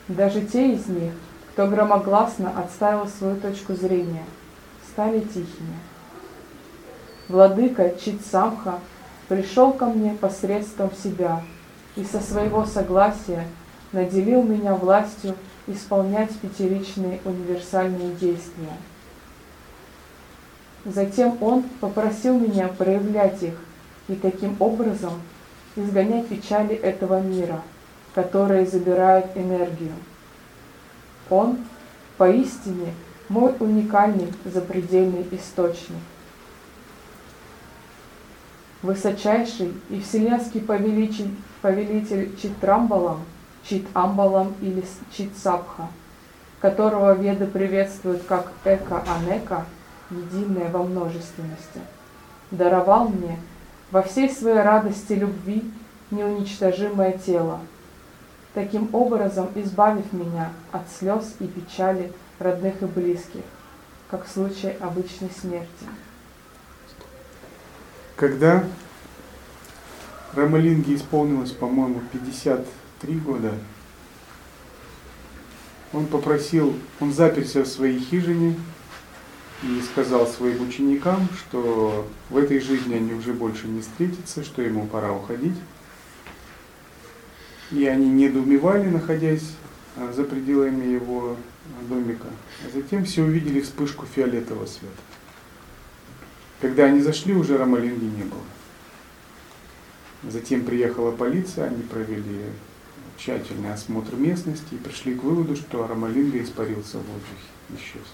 Даже 0.08 0.42
те 0.42 0.72
из 0.72 0.86
них, 0.86 1.12
кто 1.52 1.66
громогласно 1.66 2.52
отставил 2.58 3.06
свою 3.08 3.36
точку 3.36 3.74
зрения, 3.74 4.24
стали 4.88 5.20
тихими. 5.20 5.76
Владыка 7.28 7.92
Читсамха 7.98 8.78
пришел 9.28 9.72
ко 9.72 9.86
мне 9.86 10.12
посредством 10.12 10.90
себя 10.94 11.42
и 11.96 12.04
со 12.04 12.20
своего 12.20 12.64
согласия 12.64 13.46
наделил 13.92 14.42
меня 14.42 14.74
властью 14.74 15.34
исполнять 15.66 16.34
пятеричные 16.38 17.20
универсальные 17.24 18.14
действия. 18.14 18.76
Затем 20.84 21.36
он 21.40 21.64
попросил 21.80 22.38
меня 22.38 22.68
проявлять 22.68 23.42
их 23.42 23.54
и 24.08 24.14
таким 24.14 24.56
образом 24.60 25.14
изгонять 25.74 26.28
печали 26.28 26.74
этого 26.74 27.20
мира, 27.20 27.60
которые 28.14 28.66
забирают 28.66 29.26
энергию. 29.34 29.92
Он 31.28 31.58
поистине 32.16 32.94
мой 33.28 33.54
уникальный 33.58 34.32
запредельный 34.44 35.26
источник. 35.32 35.98
Высочайший 38.86 39.74
и 39.90 40.00
вселенский 40.00 40.60
повелитель, 40.60 41.34
повелитель 41.60 42.36
Читрамбалам– 42.40 43.20
Чит 43.68 43.84
Амбалам 43.94 44.54
или 44.60 44.84
Чит 45.10 45.36
Сабха, 45.36 45.88
которого 46.60 47.14
веды 47.14 47.46
приветствуют 47.46 48.22
как 48.22 48.52
Эка-Анека, 48.64 49.64
единое 50.08 50.70
во 50.70 50.84
множественности, 50.84 51.80
даровал 52.52 53.08
мне 53.08 53.40
во 53.90 54.02
всей 54.02 54.30
своей 54.30 54.60
радости 54.60 55.14
любви 55.14 55.68
неуничтожимое 56.12 57.18
тело, 57.18 57.58
таким 58.54 58.88
образом 58.94 59.48
избавив 59.56 60.12
меня 60.12 60.52
от 60.70 60.82
слез 60.96 61.34
и 61.40 61.48
печали 61.48 62.12
родных 62.38 62.80
и 62.82 62.86
близких, 62.86 63.42
как 64.12 64.26
в 64.26 64.30
случае 64.30 64.76
обычной 64.80 65.30
смерти. 65.30 65.86
Когда 68.16 68.64
Рамалинге 70.36 70.94
исполнилось, 70.94 71.52
по-моему, 71.52 72.02
50 72.12 72.66
три 73.00 73.14
года, 73.14 73.54
он 75.92 76.06
попросил, 76.06 76.74
он 77.00 77.12
заперся 77.12 77.62
в 77.62 77.66
своей 77.66 77.98
хижине 77.98 78.56
и 79.62 79.80
сказал 79.80 80.26
своим 80.26 80.68
ученикам, 80.68 81.28
что 81.38 82.06
в 82.28 82.36
этой 82.36 82.60
жизни 82.60 82.94
они 82.94 83.14
уже 83.14 83.32
больше 83.32 83.66
не 83.66 83.80
встретятся, 83.80 84.44
что 84.44 84.60
ему 84.60 84.86
пора 84.86 85.12
уходить. 85.12 85.56
И 87.70 87.86
они 87.86 88.08
недоумевали, 88.08 88.88
находясь 88.88 89.54
а, 89.96 90.12
за 90.12 90.24
пределами 90.24 90.84
его 90.84 91.36
домика. 91.88 92.28
А 92.64 92.70
затем 92.72 93.04
все 93.04 93.22
увидели 93.22 93.60
вспышку 93.60 94.04
фиолетового 94.06 94.66
света. 94.66 95.15
Когда 96.60 96.84
они 96.84 97.00
зашли, 97.00 97.34
уже 97.34 97.58
Рамалинги 97.58 98.04
не 98.04 98.24
было. 98.24 98.42
Затем 100.22 100.64
приехала 100.64 101.10
полиция, 101.12 101.66
они 101.66 101.82
провели 101.82 102.46
тщательный 103.18 103.72
осмотр 103.72 104.16
местности 104.16 104.74
и 104.74 104.78
пришли 104.78 105.14
к 105.14 105.22
выводу, 105.22 105.56
что 105.56 105.84
Арамалинга 105.84 106.42
испарился 106.42 106.98
в 106.98 107.06
воздухе, 107.06 107.76
исчез. 107.76 108.06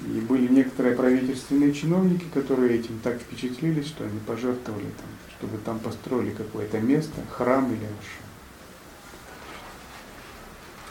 И 0.00 0.20
были 0.20 0.48
некоторые 0.48 0.96
правительственные 0.96 1.72
чиновники, 1.72 2.24
которые 2.34 2.80
этим 2.80 2.98
так 3.00 3.20
впечатлились, 3.20 3.86
что 3.86 4.04
они 4.04 4.18
пожертвовали 4.26 4.84
там, 4.84 5.06
чтобы 5.38 5.58
там 5.58 5.78
построили 5.78 6.30
какое-то 6.30 6.80
место, 6.80 7.14
храм 7.30 7.66
или 7.68 7.84
ашрам. 7.84 8.22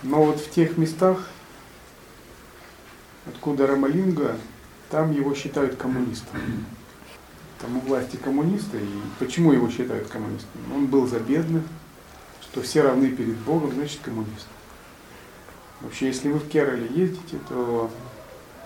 Но 0.03 0.23
вот 0.23 0.39
в 0.39 0.49
тех 0.49 0.77
местах, 0.77 1.27
откуда 3.27 3.67
Рамалинга, 3.67 4.37
там 4.91 5.11
его 5.13 5.33
считают 5.33 5.77
коммунистом. 5.77 6.39
Там 7.59 7.77
у 7.77 7.79
власти 7.81 8.17
коммунисты, 8.17 8.77
и 8.77 9.01
почему 9.19 9.53
его 9.53 9.69
считают 9.69 10.07
коммунистом? 10.09 10.49
Он 10.75 10.87
был 10.87 11.07
за 11.07 11.19
бедных, 11.19 11.63
что 12.41 12.61
все 12.61 12.81
равны 12.81 13.09
перед 13.09 13.37
Богом, 13.37 13.71
значит 13.71 14.01
коммунист. 14.01 14.47
Вообще, 15.79 16.07
если 16.07 16.31
вы 16.31 16.39
в 16.39 16.49
Керале 16.49 16.87
ездите, 16.93 17.39
то 17.47 17.89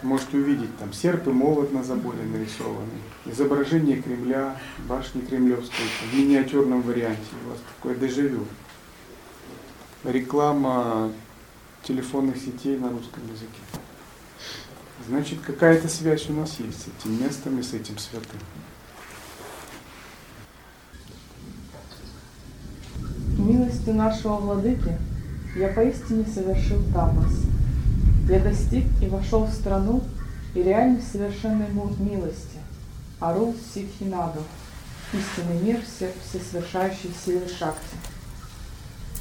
можете 0.01 0.38
увидеть 0.38 0.75
там 0.77 0.93
серп 0.93 1.27
и 1.27 1.31
молот 1.31 1.71
на 1.71 1.83
заборе 1.83 2.23
нарисованы, 2.23 2.91
изображение 3.25 4.01
Кремля, 4.01 4.59
башни 4.88 5.21
Кремлевской 5.21 5.85
в 6.11 6.17
миниатюрном 6.17 6.81
варианте. 6.81 7.21
У 7.45 7.49
вас 7.49 7.59
такое 7.75 7.95
дежавю. 7.95 8.45
Реклама 10.03 11.11
телефонных 11.83 12.38
сетей 12.38 12.77
на 12.77 12.89
русском 12.89 13.23
языке. 13.31 13.85
Значит, 15.08 15.39
какая-то 15.41 15.88
связь 15.88 16.29
у 16.29 16.34
нас 16.34 16.60
есть 16.60 16.81
с 16.81 16.88
этим 16.88 17.21
местом 17.21 17.60
и 17.60 17.63
с 17.63 17.73
этим 17.73 17.97
святым. 17.97 18.39
Милостью 23.38 23.93
нашего 23.93 24.38
Владыки 24.38 24.97
я 25.55 25.67
поистине 25.67 26.25
совершил 26.25 26.81
тапас. 26.93 27.34
Я 28.27 28.39
достиг 28.39 28.86
и 29.01 29.08
вошел 29.08 29.45
в 29.45 29.53
страну 29.53 30.03
и 30.55 30.63
реальность 30.63 31.12
совершенной 31.12 31.67
милости, 31.69 32.58
Арул 33.19 33.55
Сидхинаду, 33.73 34.41
истинный 35.13 35.62
мир 35.62 35.79
все, 35.86 36.12
всесовершающей 36.27 37.12
силы 37.23 37.47
Шакти. 37.47 37.95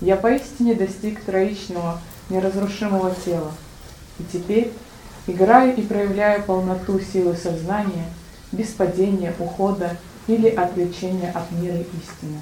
Я 0.00 0.16
поистине 0.16 0.74
достиг 0.74 1.20
троичного 1.20 2.00
неразрушимого 2.30 3.14
тела, 3.24 3.52
и 4.18 4.24
теперь 4.32 4.72
играю 5.26 5.76
и 5.76 5.82
проявляю 5.82 6.42
полноту 6.42 7.00
силы 7.00 7.36
сознания 7.36 8.06
без 8.52 8.68
падения, 8.68 9.34
ухода 9.38 9.96
или 10.26 10.48
отвлечения 10.48 11.30
от 11.30 11.50
мира 11.52 11.78
истины. 11.78 12.40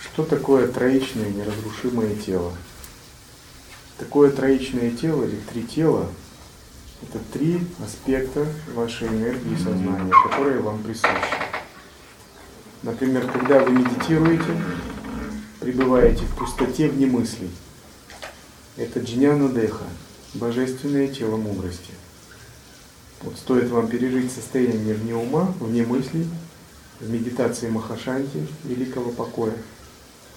Что 0.00 0.24
такое 0.24 0.68
троичное 0.68 1.30
неразрушимое 1.30 2.14
тело? 2.16 2.52
Такое 3.98 4.30
троичное 4.30 4.90
тело 4.90 5.24
или 5.24 5.36
три 5.36 5.62
тела– 5.62 6.06
это 7.02 7.18
три 7.32 7.60
аспекта 7.84 8.46
вашей 8.74 9.08
энергии 9.08 9.54
и 9.54 9.56
сознания, 9.56 10.12
которые 10.28 10.60
вам 10.60 10.82
присущи. 10.82 11.10
Например, 12.82 13.26
когда 13.30 13.60
вы 13.60 13.72
медитируете, 13.72 14.60
пребываете 15.60 16.24
в 16.24 16.36
пустоте 16.36 16.88
вне 16.88 17.06
мыслей. 17.06 17.50
Это 18.76 19.00
джняна 19.00 19.48
деха, 19.48 19.84
божественное 20.34 21.08
тело 21.08 21.36
мудрости. 21.36 21.92
Вот 23.22 23.36
стоит 23.36 23.70
вам 23.70 23.88
пережить 23.88 24.32
состояние 24.32 24.94
вне 24.94 25.14
ума, 25.14 25.54
вне 25.60 25.84
мыслей, 25.84 26.28
в 27.00 27.10
медитации 27.10 27.68
Махашанти, 27.68 28.46
великого 28.64 29.10
покоя– 29.10 29.54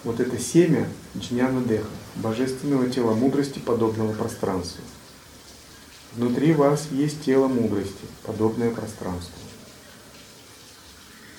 вот 0.06 0.20
это 0.20 0.38
семя 0.38 0.88
джняна 1.18 1.64
деха, 1.64 1.90
божественного 2.16 2.88
тела 2.88 3.16
мудрости, 3.16 3.58
подобного 3.58 4.14
пространству. 4.14 4.84
Внутри 6.14 6.54
вас 6.54 6.88
есть 6.92 7.24
тело 7.24 7.48
мудрости, 7.48 8.06
подобное 8.22 8.70
пространству. 8.70 9.34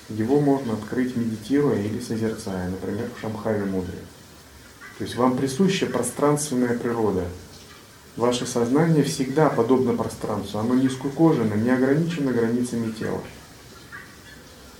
Его 0.09 0.41
можно 0.41 0.73
открыть 0.73 1.15
медитируя 1.15 1.81
или 1.81 2.01
созерцая, 2.01 2.69
например, 2.69 3.09
в 3.15 3.21
Шамхаве 3.21 3.63
Мудре. 3.63 3.99
То 4.97 5.05
есть 5.05 5.15
вам 5.15 5.37
присуща 5.37 5.85
пространственная 5.85 6.77
природа. 6.77 7.25
Ваше 8.17 8.47
сознание 8.47 9.03
всегда 9.03 9.47
подобно 9.47 9.93
пространству. 9.93 10.59
Оно 10.59 10.73
не 10.73 10.89
скукожено, 10.89 11.53
не 11.53 11.69
ограничено 11.69 12.33
границами 12.33 12.91
тела. 12.91 13.21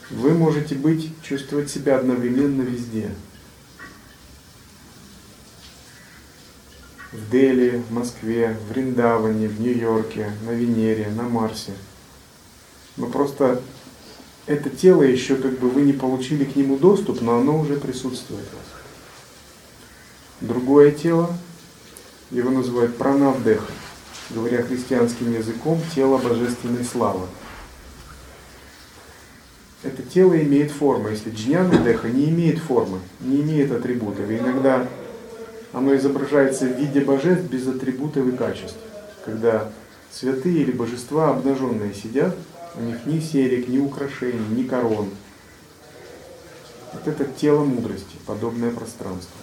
Вы 0.10 0.32
можете 0.32 0.74
быть, 0.74 1.12
чувствовать 1.22 1.70
себя 1.70 1.98
одновременно 1.98 2.64
везде. 2.64 3.12
В 7.12 7.30
Дели, 7.30 7.84
в 7.88 7.94
Москве, 7.94 8.58
в 8.68 8.72
Риндаване, 8.72 9.48
в 9.48 9.62
Нью-Йорке, 9.62 10.32
на 10.44 10.52
Венере, 10.52 11.10
на 11.16 11.24
Марсе. 11.24 11.74
Но 12.96 13.06
просто 13.06 13.62
это 14.48 14.72
тело 14.72 15.04
еще 15.04 15.36
как 15.36 15.60
бы 15.60 15.70
вы 15.70 15.82
не 15.82 15.94
получили 15.94 16.44
к 16.44 16.56
нему 16.56 16.78
доступ, 16.78 17.22
но 17.22 17.38
оно 17.38 17.60
уже 17.60 17.76
присутствует 17.76 18.46
в 18.46 18.54
вас. 18.54 18.66
Другое 20.42 20.92
тело, 20.92 21.38
его 22.32 22.50
называют 22.50 22.98
пранавдеха, 22.98 23.72
говоря 24.30 24.64
христианским 24.64 25.34
языком, 25.34 25.80
тело 25.96 26.18
божественной 26.18 26.84
славы. 26.84 27.28
Это 29.84 30.02
тело 30.02 30.34
имеет 30.42 30.72
форму. 30.72 31.10
Если 31.10 31.32
джняна 31.32 31.74
не 32.08 32.30
имеет 32.30 32.60
формы, 32.60 33.00
не 33.22 33.42
имеет 33.42 33.72
атрибутов, 33.72 34.30
и 34.30 34.38
иногда 34.38 34.88
оно 35.72 35.96
изображается 35.96 36.66
в 36.66 36.78
виде 36.78 37.02
божеств 37.02 37.46
без 37.46 37.68
атрибутов 37.68 38.28
и 38.28 38.32
качеств. 38.32 38.78
Когда 39.24 39.72
святые 40.12 40.64
или 40.64 40.72
божества 40.72 41.30
обнаженные 41.30 41.94
сидят, 41.94 42.36
у 42.76 42.82
них 42.82 43.06
ни 43.06 43.20
серик, 43.20 43.68
ни 43.68 43.78
украшений, 43.78 44.48
ни 44.50 44.64
корон. 44.64 45.10
Вот 46.94 47.08
это 47.08 47.26
тело 47.26 47.64
мудрости, 47.64 48.16
подобное 48.26 48.72
пространство. 48.72 49.38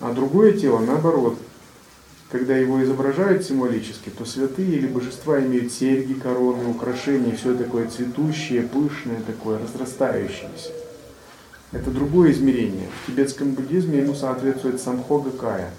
А 0.00 0.12
другое 0.12 0.52
тело, 0.52 0.78
наоборот, 0.78 1.36
когда 2.30 2.56
его 2.56 2.82
изображают 2.82 3.44
символически, 3.44 4.10
то 4.10 4.24
святые 4.24 4.76
или 4.76 4.86
божества 4.86 5.40
имеют 5.40 5.72
серьги, 5.72 6.12
короны, 6.12 6.68
украшения, 6.68 7.34
все 7.34 7.56
такое 7.56 7.88
цветущее, 7.88 8.62
пышное 8.62 9.20
такое, 9.26 9.58
разрастающееся. 9.58 10.72
Это 11.72 11.90
другое 11.90 12.32
измерение. 12.32 12.88
В 13.02 13.06
тибетском 13.06 13.52
буддизме 13.52 13.98
ему 13.98 14.14
соответствует 14.14 14.80
самхога 14.80 15.30
кая. 15.30 15.70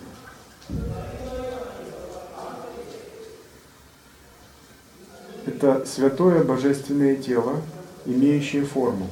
Это 5.45 5.85
святое 5.85 6.43
божественное 6.43 7.15
тело, 7.15 7.61
имеющее 8.05 8.65
форму, 8.65 9.09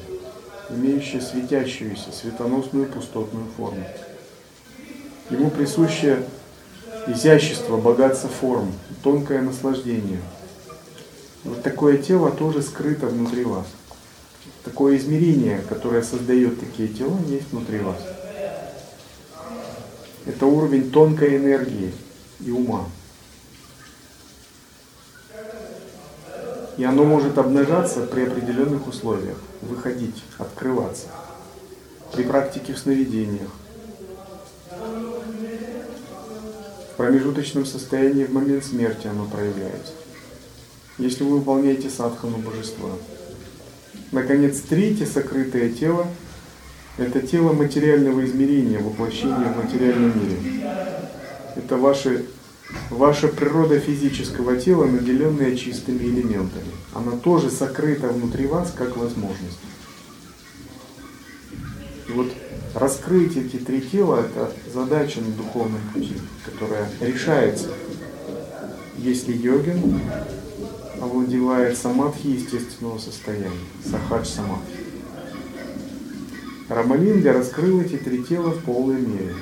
имеющее 0.69 1.21
светящуюся, 1.21 2.11
светоносную 2.11 2.87
пустотную 2.87 3.45
форму. 3.55 3.83
Ему 5.29 5.49
присуще 5.49 6.23
изящество, 7.07 7.77
богатство 7.77 8.29
форм, 8.29 8.71
тонкое 9.03 9.41
наслаждение. 9.41 10.21
Вот 11.43 11.63
такое 11.63 11.97
тело 11.97 12.31
тоже 12.31 12.61
скрыто 12.61 13.07
внутри 13.07 13.43
вас. 13.43 13.65
Такое 14.63 14.97
измерение, 14.97 15.61
которое 15.67 16.01
создает 16.01 16.59
такие 16.59 16.87
тела, 16.89 17.17
есть 17.27 17.51
внутри 17.51 17.79
вас. 17.79 17.97
Это 20.25 20.45
уровень 20.45 20.91
тонкой 20.91 21.37
энергии 21.37 21.93
и 22.39 22.51
ума. 22.51 22.85
И 26.77 26.83
оно 26.83 27.03
может 27.03 27.37
обнажаться 27.37 28.01
при 28.01 28.23
определенных 28.23 28.87
условиях, 28.87 29.37
выходить, 29.61 30.23
открываться. 30.37 31.07
При 32.13 32.23
практике 32.23 32.73
в 32.73 32.77
сновидениях, 32.77 33.49
промежуточном 36.97 37.65
состоянии 37.65 38.25
в 38.25 38.33
момент 38.33 38.65
смерти 38.65 39.07
оно 39.07 39.25
проявляется. 39.25 39.93
Если 40.97 41.23
вы 41.23 41.37
выполняете 41.37 41.89
садхану 41.89 42.37
божества. 42.37 42.89
Наконец, 44.11 44.59
третье 44.61 45.05
сокрытое 45.05 45.69
тело– 45.69 46.07
это 46.97 47.21
тело 47.21 47.53
материального 47.53 48.25
измерения, 48.25 48.79
воплощения 48.79 49.53
в 49.53 49.63
материальном 49.63 50.13
мире. 50.19 50.63
Это 51.55 51.77
ваши, 51.77 52.25
ваша 52.89 53.27
природа 53.27 53.79
физического 53.79 54.55
тела, 54.55 54.85
наделенная 54.85 55.55
чистыми 55.55 56.03
элементами. 56.03 56.71
Она 56.93 57.11
тоже 57.11 57.51
сокрыта 57.51 58.07
внутри 58.07 58.47
вас 58.47 58.73
как 58.75 58.97
возможность. 58.97 59.59
И 62.07 62.11
вот 62.11 62.31
раскрыть 62.79 63.35
эти 63.35 63.57
три 63.57 63.81
тела– 63.81 64.19
это 64.25 64.51
задача 64.71 65.19
на 65.19 65.31
духовном 65.31 65.81
пути, 65.93 66.15
которая 66.45 66.87
решается, 67.01 67.69
если 68.97 69.33
йогин 69.33 69.99
овладевает 71.01 71.77
самадхи 71.77 72.27
естественного 72.27 72.99
состояния, 72.99 73.51
сахадж 73.83 74.27
самадхи. 74.27 74.77
Рамалинга 76.69 77.33
раскрыл 77.33 77.81
эти 77.81 77.95
три 77.95 78.23
тела 78.23 78.51
в 78.51 78.63
полной 78.63 79.01
мере. 79.01 79.35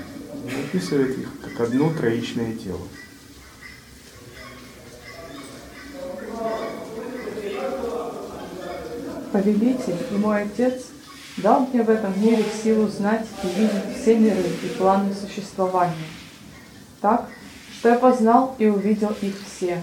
Описывает 0.67 1.17
их 1.17 1.27
как 1.41 1.67
одно 1.67 1.91
троичное 1.91 2.53
тело. 2.53 2.81
Повелитель 9.31 9.97
и 10.11 10.17
мой 10.17 10.43
отец 10.43 10.83
дал 11.37 11.61
мне 11.67 11.83
в 11.83 11.89
этом 11.89 12.19
мире 12.21 12.45
силу 12.63 12.87
знать 12.87 13.25
и 13.43 13.47
видеть 13.59 13.99
все 14.01 14.17
миры 14.17 14.43
и 14.63 14.67
планы 14.77 15.13
существования, 15.13 15.93
так, 17.01 17.29
что 17.77 17.89
я 17.89 17.95
познал 17.95 18.55
и 18.57 18.67
увидел 18.67 19.13
их 19.21 19.35
все. 19.45 19.81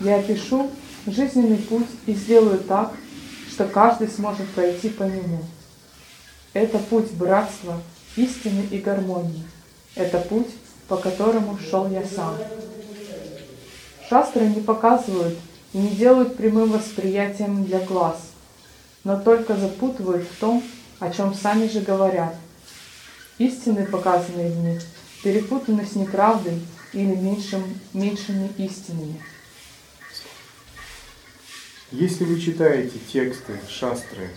Я 0.00 0.16
опишу 0.16 0.70
жизненный 1.06 1.58
путь 1.58 1.86
и 2.06 2.12
сделаю 2.12 2.58
так, 2.58 2.92
что 3.48 3.66
каждый 3.66 4.08
сможет 4.08 4.48
пройти 4.50 4.88
по 4.88 5.04
нему. 5.04 5.38
Это 6.52 6.78
путь 6.78 7.12
братства, 7.12 7.80
истины 8.16 8.66
и 8.70 8.78
гармонии. 8.78 9.44
Это 9.94 10.18
путь, 10.18 10.50
по 10.88 10.96
которому 10.96 11.58
шел 11.58 11.88
я 11.88 12.04
сам. 12.04 12.34
Шастры 14.08 14.46
не 14.46 14.60
показывают 14.60 15.36
и 15.72 15.78
не 15.78 15.90
делают 15.90 16.36
прямым 16.36 16.72
восприятием 16.72 17.64
для 17.64 17.80
глаз– 17.80 18.16
но 19.06 19.16
только 19.16 19.54
запутывают 19.54 20.26
в 20.26 20.40
том, 20.40 20.64
о 20.98 21.10
чем 21.12 21.32
сами 21.32 21.68
же 21.68 21.80
говорят. 21.80 22.34
Истины, 23.38 23.86
показанные 23.86 24.50
в 24.50 24.56
них, 24.56 24.82
перепутаны 25.22 25.86
с 25.86 25.94
неправдой 25.94 26.60
или 26.92 27.14
меньшим, 27.14 27.62
меньшими 27.92 28.50
истинами. 28.58 29.22
Если 31.92 32.24
вы 32.24 32.40
читаете 32.40 32.98
тексты, 33.12 33.60
шастры, 33.68 34.28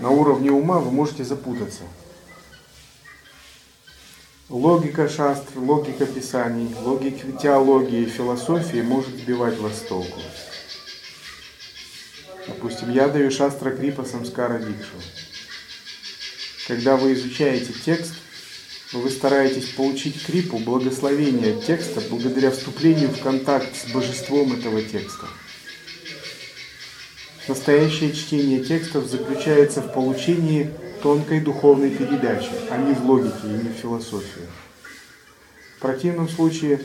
на 0.00 0.08
уровне 0.08 0.50
ума 0.50 0.78
вы 0.78 0.90
можете 0.90 1.22
запутаться. 1.22 1.82
Логика 4.48 5.10
шастр, 5.10 5.58
логика 5.58 6.06
писаний, 6.06 6.74
логика 6.80 7.32
теологии, 7.32 8.06
философии 8.06 8.80
может 8.80 9.14
сбивать 9.14 9.58
вас 9.58 9.76
с 9.76 9.82
толку. 9.82 10.20
Допустим, 12.46 12.92
я 12.92 13.08
даю 13.08 13.30
шастра 13.30 13.70
крипа 13.70 14.04
самскара 14.04 14.58
дикшу. 14.58 14.96
Когда 16.68 16.96
вы 16.96 17.14
изучаете 17.14 17.72
текст, 17.84 18.14
вы 18.92 19.10
стараетесь 19.10 19.70
получить 19.70 20.24
крипу, 20.24 20.58
благословение 20.58 21.60
текста, 21.60 22.02
благодаря 22.10 22.50
вступлению 22.50 23.08
в 23.08 23.20
контакт 23.20 23.74
с 23.74 23.90
божеством 23.90 24.52
этого 24.52 24.82
текста. 24.82 25.26
Настоящее 27.48 28.12
чтение 28.12 28.62
текстов 28.62 29.06
заключается 29.06 29.80
в 29.80 29.92
получении 29.92 30.70
тонкой 31.02 31.40
духовной 31.40 31.90
передачи, 31.90 32.50
а 32.70 32.78
не 32.78 32.94
в 32.94 33.04
логике 33.04 33.46
и 33.46 33.64
не 33.64 33.70
в 33.70 33.76
философии. 33.76 34.48
В 35.76 35.80
противном 35.80 36.28
случае 36.28 36.80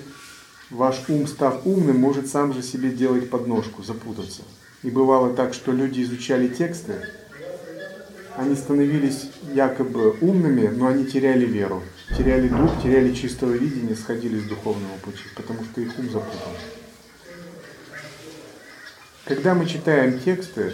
ваш 0.69 0.97
ум, 1.07 1.27
став 1.27 1.65
умным, 1.65 1.99
может 1.99 2.27
сам 2.27 2.53
же 2.53 2.61
себе 2.61 2.91
делать 2.91 3.29
подножку, 3.29 3.83
запутаться– 3.83 4.41
и 4.83 4.89
бывало 4.89 5.33
так, 5.35 5.53
что 5.53 5.71
люди 5.71 6.01
изучали 6.01 6.47
тексты, 6.47 6.95
они 8.35 8.55
становились 8.55 9.29
якобы 9.53 10.11
умными, 10.21 10.67
но 10.67 10.87
они 10.87 11.05
теряли 11.05 11.45
веру, 11.45 11.83
теряли 12.17 12.47
дух, 12.47 12.71
теряли 12.81 13.13
чистое 13.13 13.57
видение, 13.57 13.95
сходили 13.95 14.39
с 14.39 14.43
духовного 14.43 14.97
пути, 15.03 15.23
потому 15.35 15.63
что 15.65 15.81
их 15.81 15.97
ум 15.99 16.09
запутан. 16.09 16.53
Когда 19.25 19.53
мы 19.53 19.65
читаем 19.65 20.19
тексты, 20.19 20.73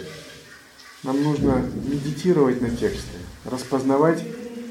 нам 1.02 1.22
нужно 1.22 1.62
медитировать 1.84 2.60
на 2.60 2.70
тексты, 2.70 3.18
распознавать 3.44 4.22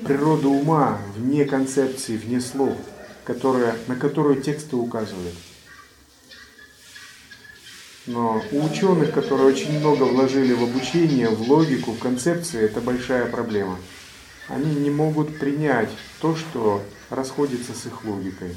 природу 0.06 0.52
ума 0.52 1.00
вне 1.16 1.46
концепции, 1.46 2.16
вне 2.16 2.40
слов, 2.40 2.78
которая, 3.26 3.76
на 3.88 3.96
которую 3.96 4.42
тексты 4.42 4.76
указывают. 4.76 5.36
Но 8.08 8.43
у 8.51 8.66
ученых, 8.66 9.14
которые 9.14 9.47
очень 9.47 9.80
много 9.80 10.03
вложили 10.03 10.53
в 10.53 10.64
обучение, 10.64 11.30
в 11.30 11.41
логику, 11.49 11.91
в 11.91 11.99
концепции, 11.99 12.62
это 12.62 12.80
большая 12.80 13.26
проблема. 13.26 13.80
Они 14.47 14.76
не 14.76 14.91
могут 14.91 15.39
принять 15.39 15.89
то, 16.22 16.36
что 16.36 16.84
расходится 17.10 17.74
с 17.74 17.88
их 17.88 18.06
логикой. 18.06 18.56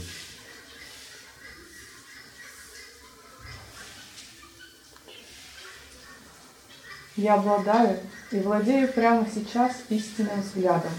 Я 7.17 7.35
обладаю 7.35 7.99
и 8.31 8.39
владею 8.39 8.93
прямо 8.93 9.27
сейчас 9.35 9.73
истинным 9.89 10.43
взглядом, 10.43 10.93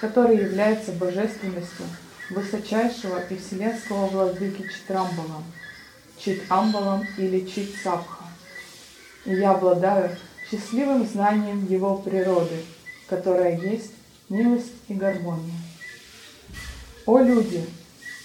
который 0.00 0.36
является 0.36 0.92
божественностью 0.92 1.86
высочайшего 2.30 3.20
и 3.30 3.36
вселенского 3.36 4.06
владыки 4.06 4.62
Читрамбалам, 6.24 7.02
Чит-Амбалам 7.04 7.06
или 7.18 7.46
Чит-Сабха. 7.46 8.24
И 9.24 9.34
я 9.34 9.52
обладаю 9.52 10.16
счастливым 10.50 11.06
знанием 11.06 11.66
его 11.66 11.96
природы, 11.96 12.64
которая 13.08 13.58
есть 13.58 13.92
милость 14.28 14.72
и 14.88 14.94
гармония. 14.94 15.54
О 17.06 17.18
люди, 17.18 17.64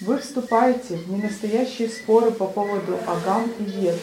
вы 0.00 0.18
вступаете 0.18 0.96
в 0.96 1.10
ненастоящие 1.10 1.88
споры 1.88 2.30
по 2.30 2.46
поводу 2.46 2.98
Агам 3.06 3.50
и 3.58 3.64
Вед, 3.64 3.98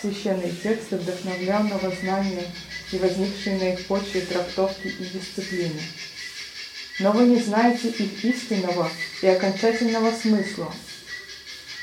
священные 0.00 0.52
тексты 0.52 0.96
вдохновленного 0.96 1.92
знания 2.00 2.44
и 2.92 2.98
возникшие 2.98 3.58
на 3.58 3.74
их 3.74 3.86
почве 3.86 4.22
трактовки 4.22 4.88
и 4.88 5.04
дисциплины. 5.04 5.80
Но 7.00 7.12
вы 7.12 7.26
не 7.26 7.40
знаете 7.40 7.88
их 7.90 8.24
истинного 8.24 8.90
и 9.22 9.26
окончательного 9.26 10.10
смысла. 10.12 10.72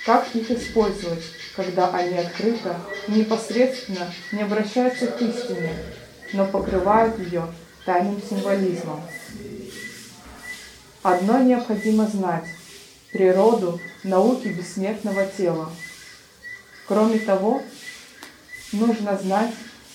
Как 0.06 0.36
их 0.36 0.52
использовать, 0.52 1.24
когда 1.56 1.90
они 1.90 2.16
открыто 2.20 2.80
непосредственно 3.08 4.14
не 4.32 4.44
обращаются 4.44 5.08
к 5.08 5.20
истине, 5.20 5.74
но 6.34 6.46
покрывают 6.46 7.18
ее 7.18 7.48
тайным 7.86 8.22
символизмом? 8.22 9.02
Одно 11.02 11.40
необходимо 11.40 12.06
знать– 12.06 12.46
природу 13.14 13.80
науки 14.04 14.50
бессмертного 14.50 15.26
тела. 15.26 15.72
Кроме 16.88 17.18
того, 17.18 17.64
нужно 18.74 19.18
знать 19.18 19.54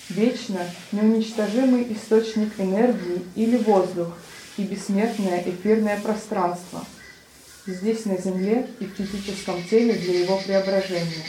вечно 0.09 0.59
неуничтожимый 0.91 1.93
источник 1.93 2.59
энергии 2.59 3.21
или 3.35 3.55
воздух 3.55 4.09
и 4.57 4.63
бессмертное 4.63 5.41
эфирное 5.45 6.01
пространство 6.01 6.85
здесь 7.65 8.05
на 8.05 8.17
Земле 8.17 8.67
и 8.79 8.85
в 8.85 8.93
физическом 8.95 9.63
теле 9.67 9.93
для 9.93 10.21
его 10.21 10.37
преображения 10.37 11.25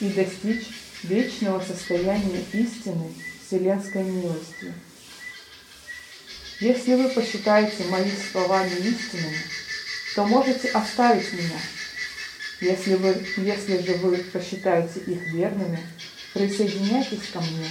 и 0.00 0.08
достичь 0.10 0.66
вечного 1.02 1.60
состояния 1.60 2.44
истины 2.52 3.12
вселенской 3.46 4.02
милости. 4.02 4.72
Если 6.60 6.94
вы 6.94 7.08
посчитаете 7.10 7.84
мои 7.84 8.10
слова 8.32 8.64
неистинными, 8.64 9.42
то 10.14 10.26
можете 10.26 10.68
оставить 10.70 11.32
меня. 11.32 11.60
Если, 12.60 12.94
вы, 12.94 13.26
если 13.36 13.82
же 13.82 13.94
вы 13.96 14.16
посчитаете 14.16 15.00
их 15.00 15.20
верными, 15.34 15.78
присоединяйтесь 16.32 17.28
ко 17.32 17.40
мне 17.40 17.70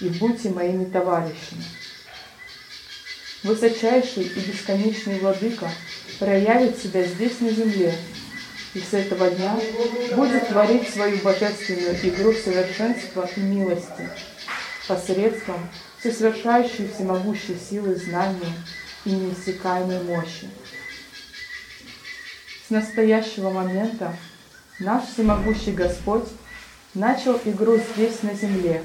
и 0.00 0.08
будьте 0.18 0.50
моими 0.50 0.84
товарищами. 0.84 1.64
Высочайший 3.42 4.24
и 4.24 4.40
бесконечный 4.40 5.18
Владыка 5.20 5.70
проявит 6.20 6.78
себя 6.78 7.02
здесь 7.02 7.40
на 7.40 7.50
земле, 7.50 7.94
и 8.74 8.78
с 8.78 8.92
этого 8.92 9.30
дня 9.30 9.58
будет 10.14 10.48
творить 10.48 10.88
свою 10.90 11.16
божественную 11.16 11.96
игру 11.96 12.32
совершенства 12.34 13.28
и 13.34 13.40
милости 13.40 14.08
посредством 14.86 15.68
всесовершающей 15.98 16.88
всемогущей 16.88 17.56
силы 17.58 17.96
знания 17.96 18.52
и 19.04 19.10
неиссякаемой 19.10 20.02
мощи. 20.04 20.48
С 22.66 22.70
настоящего 22.70 23.50
момента 23.50 24.14
наш 24.78 25.04
всемогущий 25.08 25.72
Господь 25.72 26.28
начал 26.94 27.40
игру 27.44 27.78
здесь, 27.94 28.22
на 28.22 28.34
земле, 28.34 28.84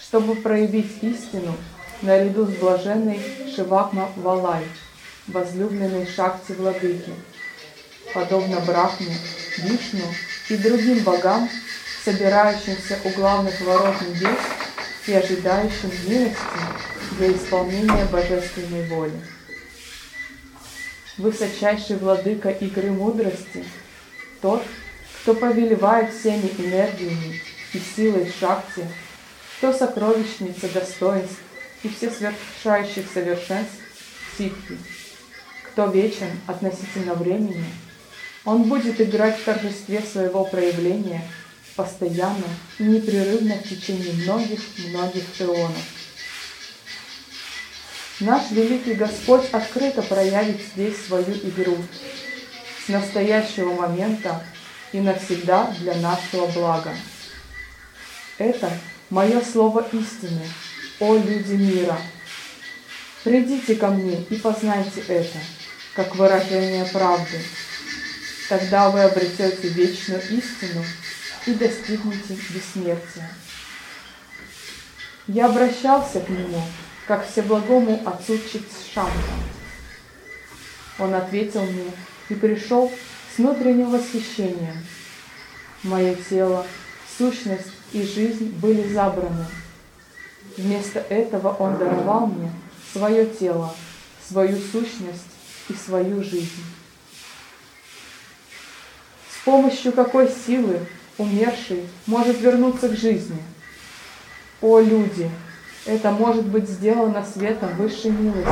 чтобы 0.00 0.34
проявить 0.36 1.02
истину 1.02 1.56
наряду 2.00 2.46
с 2.46 2.54
блаженной 2.56 3.20
Шивакма 3.54 4.10
Валай, 4.16 4.64
возлюбленной 5.26 6.06
Шакти 6.06 6.52
Владыки, 6.52 7.12
подобно 8.12 8.60
Брахме, 8.60 9.16
Вишну 9.58 10.04
и 10.48 10.56
другим 10.56 11.02
богам, 11.04 11.48
собирающимся 12.04 12.98
у 13.04 13.10
главных 13.10 13.60
ворот 13.62 13.94
небес 14.02 14.38
и 15.06 15.12
ожидающим 15.12 15.90
милости 16.06 16.38
для 17.18 17.32
исполнения 17.32 18.04
божественной 18.06 18.86
воли. 18.88 19.20
Высочайший 21.16 21.96
владыка 21.96 22.50
игры 22.50 22.90
мудрости, 22.90 23.64
тот, 24.42 24.64
кто 25.22 25.34
повелевает 25.34 26.12
всеми 26.12 26.50
энергиями 26.58 27.40
и 27.72 27.78
силой 27.78 28.32
шахти, 28.40 28.84
кто 29.58 29.72
сокровищница 29.72 30.68
достоинств 30.68 31.38
и 31.82 31.88
все 31.88 32.10
свершающих 32.10 33.06
совершенств 33.12 33.76
ситхи, 34.36 34.78
кто 35.74 35.86
вечен 35.86 36.30
относительно 36.46 37.14
времени, 37.14 37.66
он 38.46 38.64
будет 38.64 38.98
играть 39.00 39.38
в 39.38 39.44
торжестве 39.44 40.00
своего 40.00 40.44
проявления– 40.44 41.22
постоянно 41.76 42.46
и 42.78 42.84
непрерывно 42.84 43.56
в 43.56 43.68
течение 43.68 44.12
многих-многих 44.12 45.24
эонов. 45.40 45.82
Наш 48.20 48.50
великий 48.52 48.94
Господь 48.94 49.44
открыто 49.50 50.02
проявит 50.02 50.60
здесь 50.74 51.04
свою 51.04 51.34
игру 51.34 51.76
с 52.86 52.88
настоящего 52.88 53.74
момента 53.74 54.44
и 54.92 55.00
навсегда 55.00 55.74
для 55.80 55.94
нашего 55.96 56.46
блага. 56.46 56.94
Это 58.38 58.70
мое 59.10 59.40
слово 59.40 59.86
истины, 59.92 60.46
о 61.00 61.16
люди 61.16 61.54
мира. 61.54 61.98
Придите 63.24 63.74
ко 63.74 63.88
мне 63.88 64.22
и 64.30 64.36
познайте 64.36 65.00
это, 65.08 65.38
как 65.94 66.16
выражение 66.16 66.84
правды. 66.86 67.40
Тогда 68.48 68.90
вы 68.90 69.02
обретете 69.02 69.68
вечную 69.68 70.20
истину 70.22 70.84
и 71.46 71.54
достигнете 71.54 72.36
бессмертия. 72.50 73.30
Я 75.26 75.46
обращался 75.46 76.20
к 76.20 76.28
нему, 76.28 76.62
как 77.06 77.26
всеблагому 77.26 78.02
отцу 78.06 78.38
Читшанта. 78.38 79.12
Он 80.98 81.14
ответил 81.14 81.62
мне 81.62 81.90
и 82.28 82.34
пришел 82.34 82.92
с 83.34 83.38
внутренним 83.38 83.90
восхищением. 83.90 84.84
Мое 85.82 86.14
тело, 86.14 86.66
сущность 87.16 87.70
и 87.92 88.02
жизнь 88.02 88.50
были 88.60 88.92
забраны. 88.92 89.46
Вместо 90.56 91.00
этого 91.00 91.54
он 91.54 91.78
даровал 91.78 92.26
мне 92.26 92.50
свое 92.92 93.26
тело, 93.26 93.74
свою 94.28 94.56
сущность 94.56 95.33
и 95.68 95.74
свою 95.74 96.22
жизнь. 96.22 96.64
С 99.30 99.44
помощью 99.44 99.92
какой 99.92 100.28
силы 100.28 100.80
умерший 101.18 101.88
может 102.06 102.40
вернуться 102.40 102.88
к 102.88 102.96
жизни. 102.96 103.42
О, 104.60 104.80
люди! 104.80 105.30
Это 105.86 106.10
может 106.10 106.46
быть 106.46 106.68
сделано 106.68 107.24
светом 107.26 107.68
высшей 107.76 108.10
милости, 108.10 108.48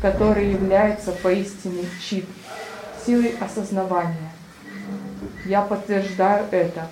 который 0.00 0.50
является 0.50 1.12
поистине 1.12 1.84
чит, 2.00 2.24
силой 3.04 3.36
осознавания. 3.38 4.32
Я 5.44 5.60
подтверждаю 5.60 6.46
это 6.50 6.88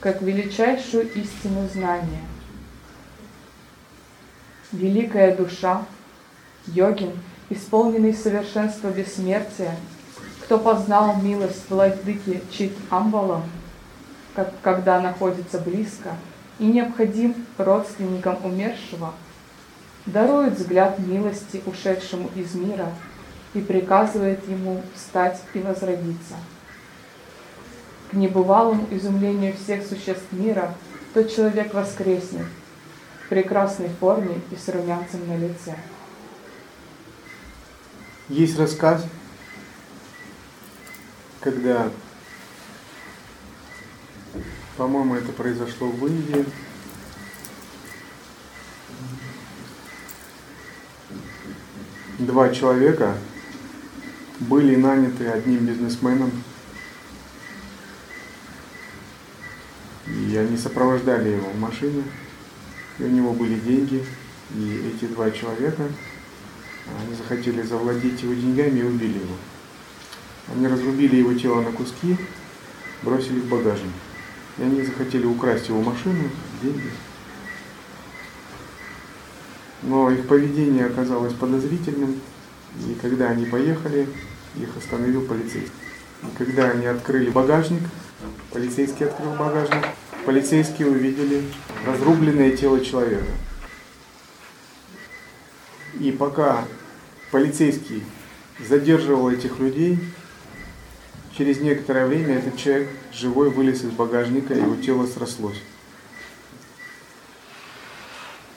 как 0.00 0.20
величайшую 0.20 1.10
истину 1.14 1.68
знания. 1.72 2.20
Великая 4.72 5.34
душа, 5.34 5.86
йогин, 6.66 7.12
исполненный 7.52 8.14
совершенства 8.14 8.88
бессмертия, 8.88 9.76
кто 10.42 10.58
познал 10.58 11.16
милость 11.16 11.68
владыки 11.70 12.42
Чит 12.50 12.72
Амбалам, 12.90 13.42
как, 14.34 14.52
когда 14.62 15.00
находится 15.00 15.58
близко 15.58 16.14
и 16.58 16.66
необходим 16.66 17.34
родственникам 17.58 18.38
умершего, 18.44 19.12
дарует 20.06 20.54
взгляд 20.54 20.98
милости 20.98 21.62
ушедшему 21.66 22.30
из 22.34 22.54
мира 22.54 22.88
и 23.54 23.60
приказывает 23.60 24.48
ему 24.48 24.82
встать 24.94 25.40
и 25.54 25.58
возродиться. 25.58 26.34
К 28.10 28.14
небывалому 28.14 28.86
изумлению 28.90 29.54
всех 29.54 29.86
существ 29.86 30.32
мира 30.32 30.74
тот 31.14 31.34
человек 31.34 31.72
воскреснет 31.74 32.46
в 33.24 33.28
прекрасной 33.28 33.88
форме 34.00 34.40
и 34.50 34.56
с 34.56 34.68
румянцем 34.68 35.26
на 35.28 35.36
лице. 35.36 35.74
Есть 38.32 38.58
рассказ, 38.58 39.04
когда 41.40 41.90
по-моему, 44.76 45.16
это 45.16 45.32
произошло 45.32 45.88
в 45.88 46.06
Индии. 46.06 46.46
Два 52.18 52.48
человека 52.48 53.18
были 54.40 54.76
наняты 54.76 55.28
одним 55.28 55.66
бизнесменом, 55.66 56.32
и 60.06 60.36
они 60.36 60.56
сопровождали 60.56 61.28
его 61.30 61.50
в 61.50 61.58
машине. 61.60 62.04
и 62.98 63.04
у 63.04 63.08
него 63.08 63.32
были 63.34 63.58
деньги, 63.60 64.04
и 64.54 64.92
эти 64.94 65.04
два 65.04 65.30
человека, 65.30 65.84
они 66.86 67.14
захотели 67.14 67.62
завладеть 67.62 68.22
его 68.22 68.34
деньгами 68.34 68.80
и 68.80 68.84
убили 68.84 69.18
его. 69.18 69.36
Они 70.48 70.66
разрубили 70.66 71.16
его 71.16 71.34
тело 71.34 71.60
на 71.60 71.72
куски, 71.72 72.16
бросили 73.02 73.40
в 73.40 73.48
багажник. 73.48 73.92
И 74.58 74.62
они 74.62 74.82
захотели 74.82 75.24
украсть 75.24 75.68
его 75.68 75.80
машину, 75.80 76.28
деньги. 76.62 76.90
Но 79.82 80.10
их 80.10 80.26
поведение 80.28 80.86
оказалось 80.86 81.32
подозрительным, 81.34 82.20
и 82.78 82.96
когда 83.00 83.30
они 83.30 83.46
поехали, 83.46 84.08
их 84.56 84.76
остановил 84.76 85.22
полицейский. 85.22 85.72
И 86.22 86.36
когда 86.36 86.70
они 86.70 86.86
открыли 86.86 87.30
багажник, 87.30 87.82
полицейский 88.52 89.06
открыл 89.06 89.32
багажник, 89.32 89.84
полицейские 90.24 90.88
увидели 90.88 91.44
разрубленное 91.84 92.56
тело 92.56 92.84
человека. 92.84 93.26
И 96.00 96.10
пока 96.10 96.66
полицейский 97.30 98.02
задерживал 98.58 99.30
этих 99.30 99.58
людей, 99.58 99.98
через 101.36 101.60
некоторое 101.60 102.06
время 102.06 102.38
этот 102.38 102.56
человек 102.56 102.88
живой 103.12 103.50
вылез 103.50 103.82
из 103.84 103.90
багажника, 103.90 104.54
его 104.54 104.76
тело 104.76 105.06
срослось. 105.06 105.60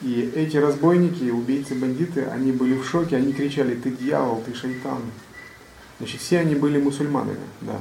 И 0.02 0.30
эти 0.34 0.56
разбойники, 0.58 1.30
убийцы, 1.30 1.74
бандиты, 1.74 2.24
они 2.26 2.52
были 2.52 2.76
в 2.76 2.84
шоке, 2.84 3.16
они 3.16 3.32
кричали, 3.32 3.74
ты 3.74 3.90
дьявол, 3.90 4.42
ты 4.44 4.54
шайтан. 4.54 5.00
Значит, 5.98 6.20
все 6.20 6.40
они 6.40 6.54
были 6.54 6.78
мусульманами, 6.78 7.40
да. 7.62 7.80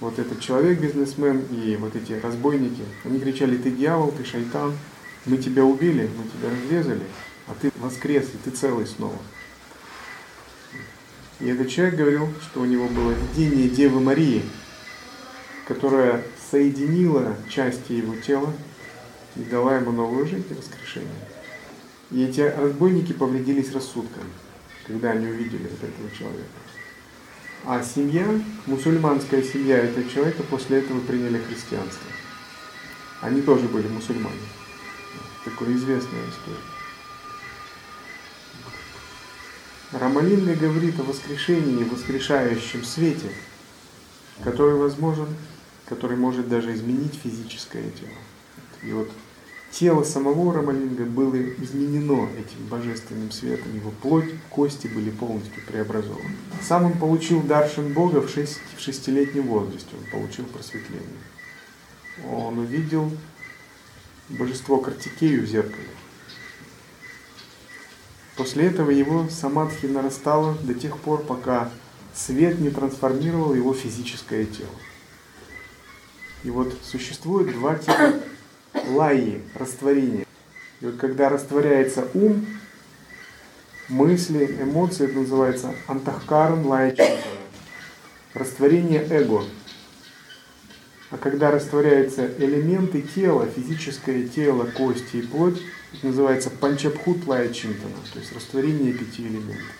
Вот 0.00 0.18
этот 0.18 0.40
человек, 0.40 0.80
бизнесмен 0.80 1.44
и 1.52 1.76
вот 1.76 1.94
эти 1.94 2.14
разбойники, 2.14 2.82
они 3.04 3.20
кричали, 3.20 3.56
ты 3.56 3.70
дьявол, 3.70 4.10
ты 4.10 4.24
шайтан, 4.24 4.72
мы 5.26 5.38
тебя 5.38 5.64
убили, 5.64 6.10
мы 6.18 6.24
тебя 6.24 6.50
разрезали, 6.50 7.04
а 7.46 7.54
ты 7.60 7.70
воскрес, 7.76 8.26
и 8.32 8.38
ты 8.38 8.50
целый 8.50 8.86
снова. 8.86 9.18
И 11.40 11.48
этот 11.48 11.68
человек 11.68 11.96
говорил, 11.96 12.28
что 12.42 12.60
у 12.60 12.64
него 12.64 12.88
было 12.88 13.12
видение 13.12 13.68
Девы 13.68 14.00
Марии, 14.00 14.44
которая 15.66 16.24
соединила 16.50 17.36
части 17.50 17.92
его 17.92 18.16
тела 18.16 18.52
и 19.36 19.42
дала 19.42 19.76
ему 19.76 19.92
новую 19.92 20.26
жизнь 20.26 20.46
и 20.50 20.54
воскрешение. 20.54 21.10
И 22.10 22.24
эти 22.24 22.40
разбойники 22.40 23.12
повредились 23.12 23.72
рассудком, 23.72 24.24
когда 24.86 25.10
они 25.10 25.26
увидели 25.26 25.68
вот 25.68 25.82
этого 25.82 26.10
человека. 26.16 26.48
А 27.64 27.82
семья, 27.82 28.26
мусульманская 28.66 29.42
семья 29.42 29.78
этого 29.78 30.08
человека 30.08 30.42
после 30.44 30.78
этого 30.78 31.00
приняли 31.00 31.38
христианство. 31.38 32.06
Они 33.20 33.40
тоже 33.40 33.66
были 33.68 33.88
мусульмане. 33.88 34.36
Такая 35.44 35.74
известная 35.74 36.28
история. 36.28 36.73
Рамалинга 40.00 40.56
говорит 40.56 40.98
о 40.98 41.04
воскрешении, 41.04 41.84
воскрешающем 41.84 42.82
свете, 42.82 43.28
который 44.42 44.74
возможен, 44.74 45.28
который 45.86 46.16
может 46.16 46.48
даже 46.48 46.74
изменить 46.74 47.14
физическое 47.22 47.90
тело. 47.90 48.18
И 48.82 48.92
вот 48.92 49.08
тело 49.70 50.02
самого 50.02 50.52
Рамалинга 50.52 51.04
было 51.04 51.36
изменено 51.36 52.28
этим 52.32 52.66
божественным 52.68 53.30
светом, 53.30 53.72
его 53.74 53.92
плоть, 54.02 54.30
кости 54.50 54.88
были 54.88 55.10
полностью 55.10 55.62
преобразованы. 55.64 56.34
Сам 56.60 56.86
он 56.86 56.98
получил 56.98 57.40
даршин 57.42 57.92
Бога 57.92 58.20
в, 58.20 58.28
шесть, 58.28 58.58
в 58.76 58.80
шестилетнем 58.80 59.46
возрасте, 59.46 59.90
он 59.96 60.10
получил 60.10 60.44
просветление. 60.46 61.06
Он 62.28 62.58
увидел 62.58 63.12
божество 64.28 64.78
Картикею 64.78 65.44
в 65.44 65.46
зеркале. 65.46 65.88
После 68.36 68.66
этого 68.66 68.90
его 68.90 69.28
самадхи 69.28 69.86
нарастало 69.86 70.54
до 70.62 70.74
тех 70.74 70.98
пор, 70.98 71.22
пока 71.22 71.70
свет 72.14 72.58
не 72.58 72.70
трансформировал 72.70 73.54
его 73.54 73.74
физическое 73.74 74.44
тело. 74.44 74.74
И 76.42 76.50
вот 76.50 76.76
существует 76.82 77.52
два 77.52 77.76
типа 77.76 78.14
лаи, 78.90 79.40
растворения. 79.54 80.26
И 80.80 80.86
вот 80.86 80.96
когда 80.96 81.28
растворяется 81.28 82.08
ум, 82.12 82.44
мысли, 83.88 84.58
эмоции, 84.60 85.06
это 85.06 85.18
называется 85.18 85.74
антахкарам 85.86 86.66
лая 86.66 86.96
Растворение 88.34 89.06
эго. 89.10 89.44
А 91.14 91.16
когда 91.16 91.52
растворяются 91.52 92.26
элементы 92.38 93.00
тела, 93.00 93.46
физическое 93.46 94.26
тело, 94.26 94.64
кости 94.64 95.18
и 95.18 95.22
плоть, 95.22 95.62
это 95.92 96.08
называется 96.08 96.50
панчабхут 96.50 97.28
лая 97.28 97.52
чинтана, 97.52 97.94
то 98.12 98.18
есть 98.18 98.32
растворение 98.32 98.92
пяти 98.92 99.22
элементов. 99.22 99.76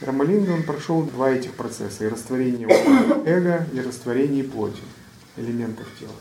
Рамалинга 0.00 0.52
он 0.52 0.62
прошел 0.62 1.02
два 1.02 1.32
этих 1.32 1.54
процесса, 1.54 2.04
и 2.04 2.08
растворение 2.08 2.68
эго, 3.26 3.66
и 3.72 3.80
растворение 3.80 4.44
плоти, 4.44 4.82
элементов 5.36 5.88
тела. 5.98 6.12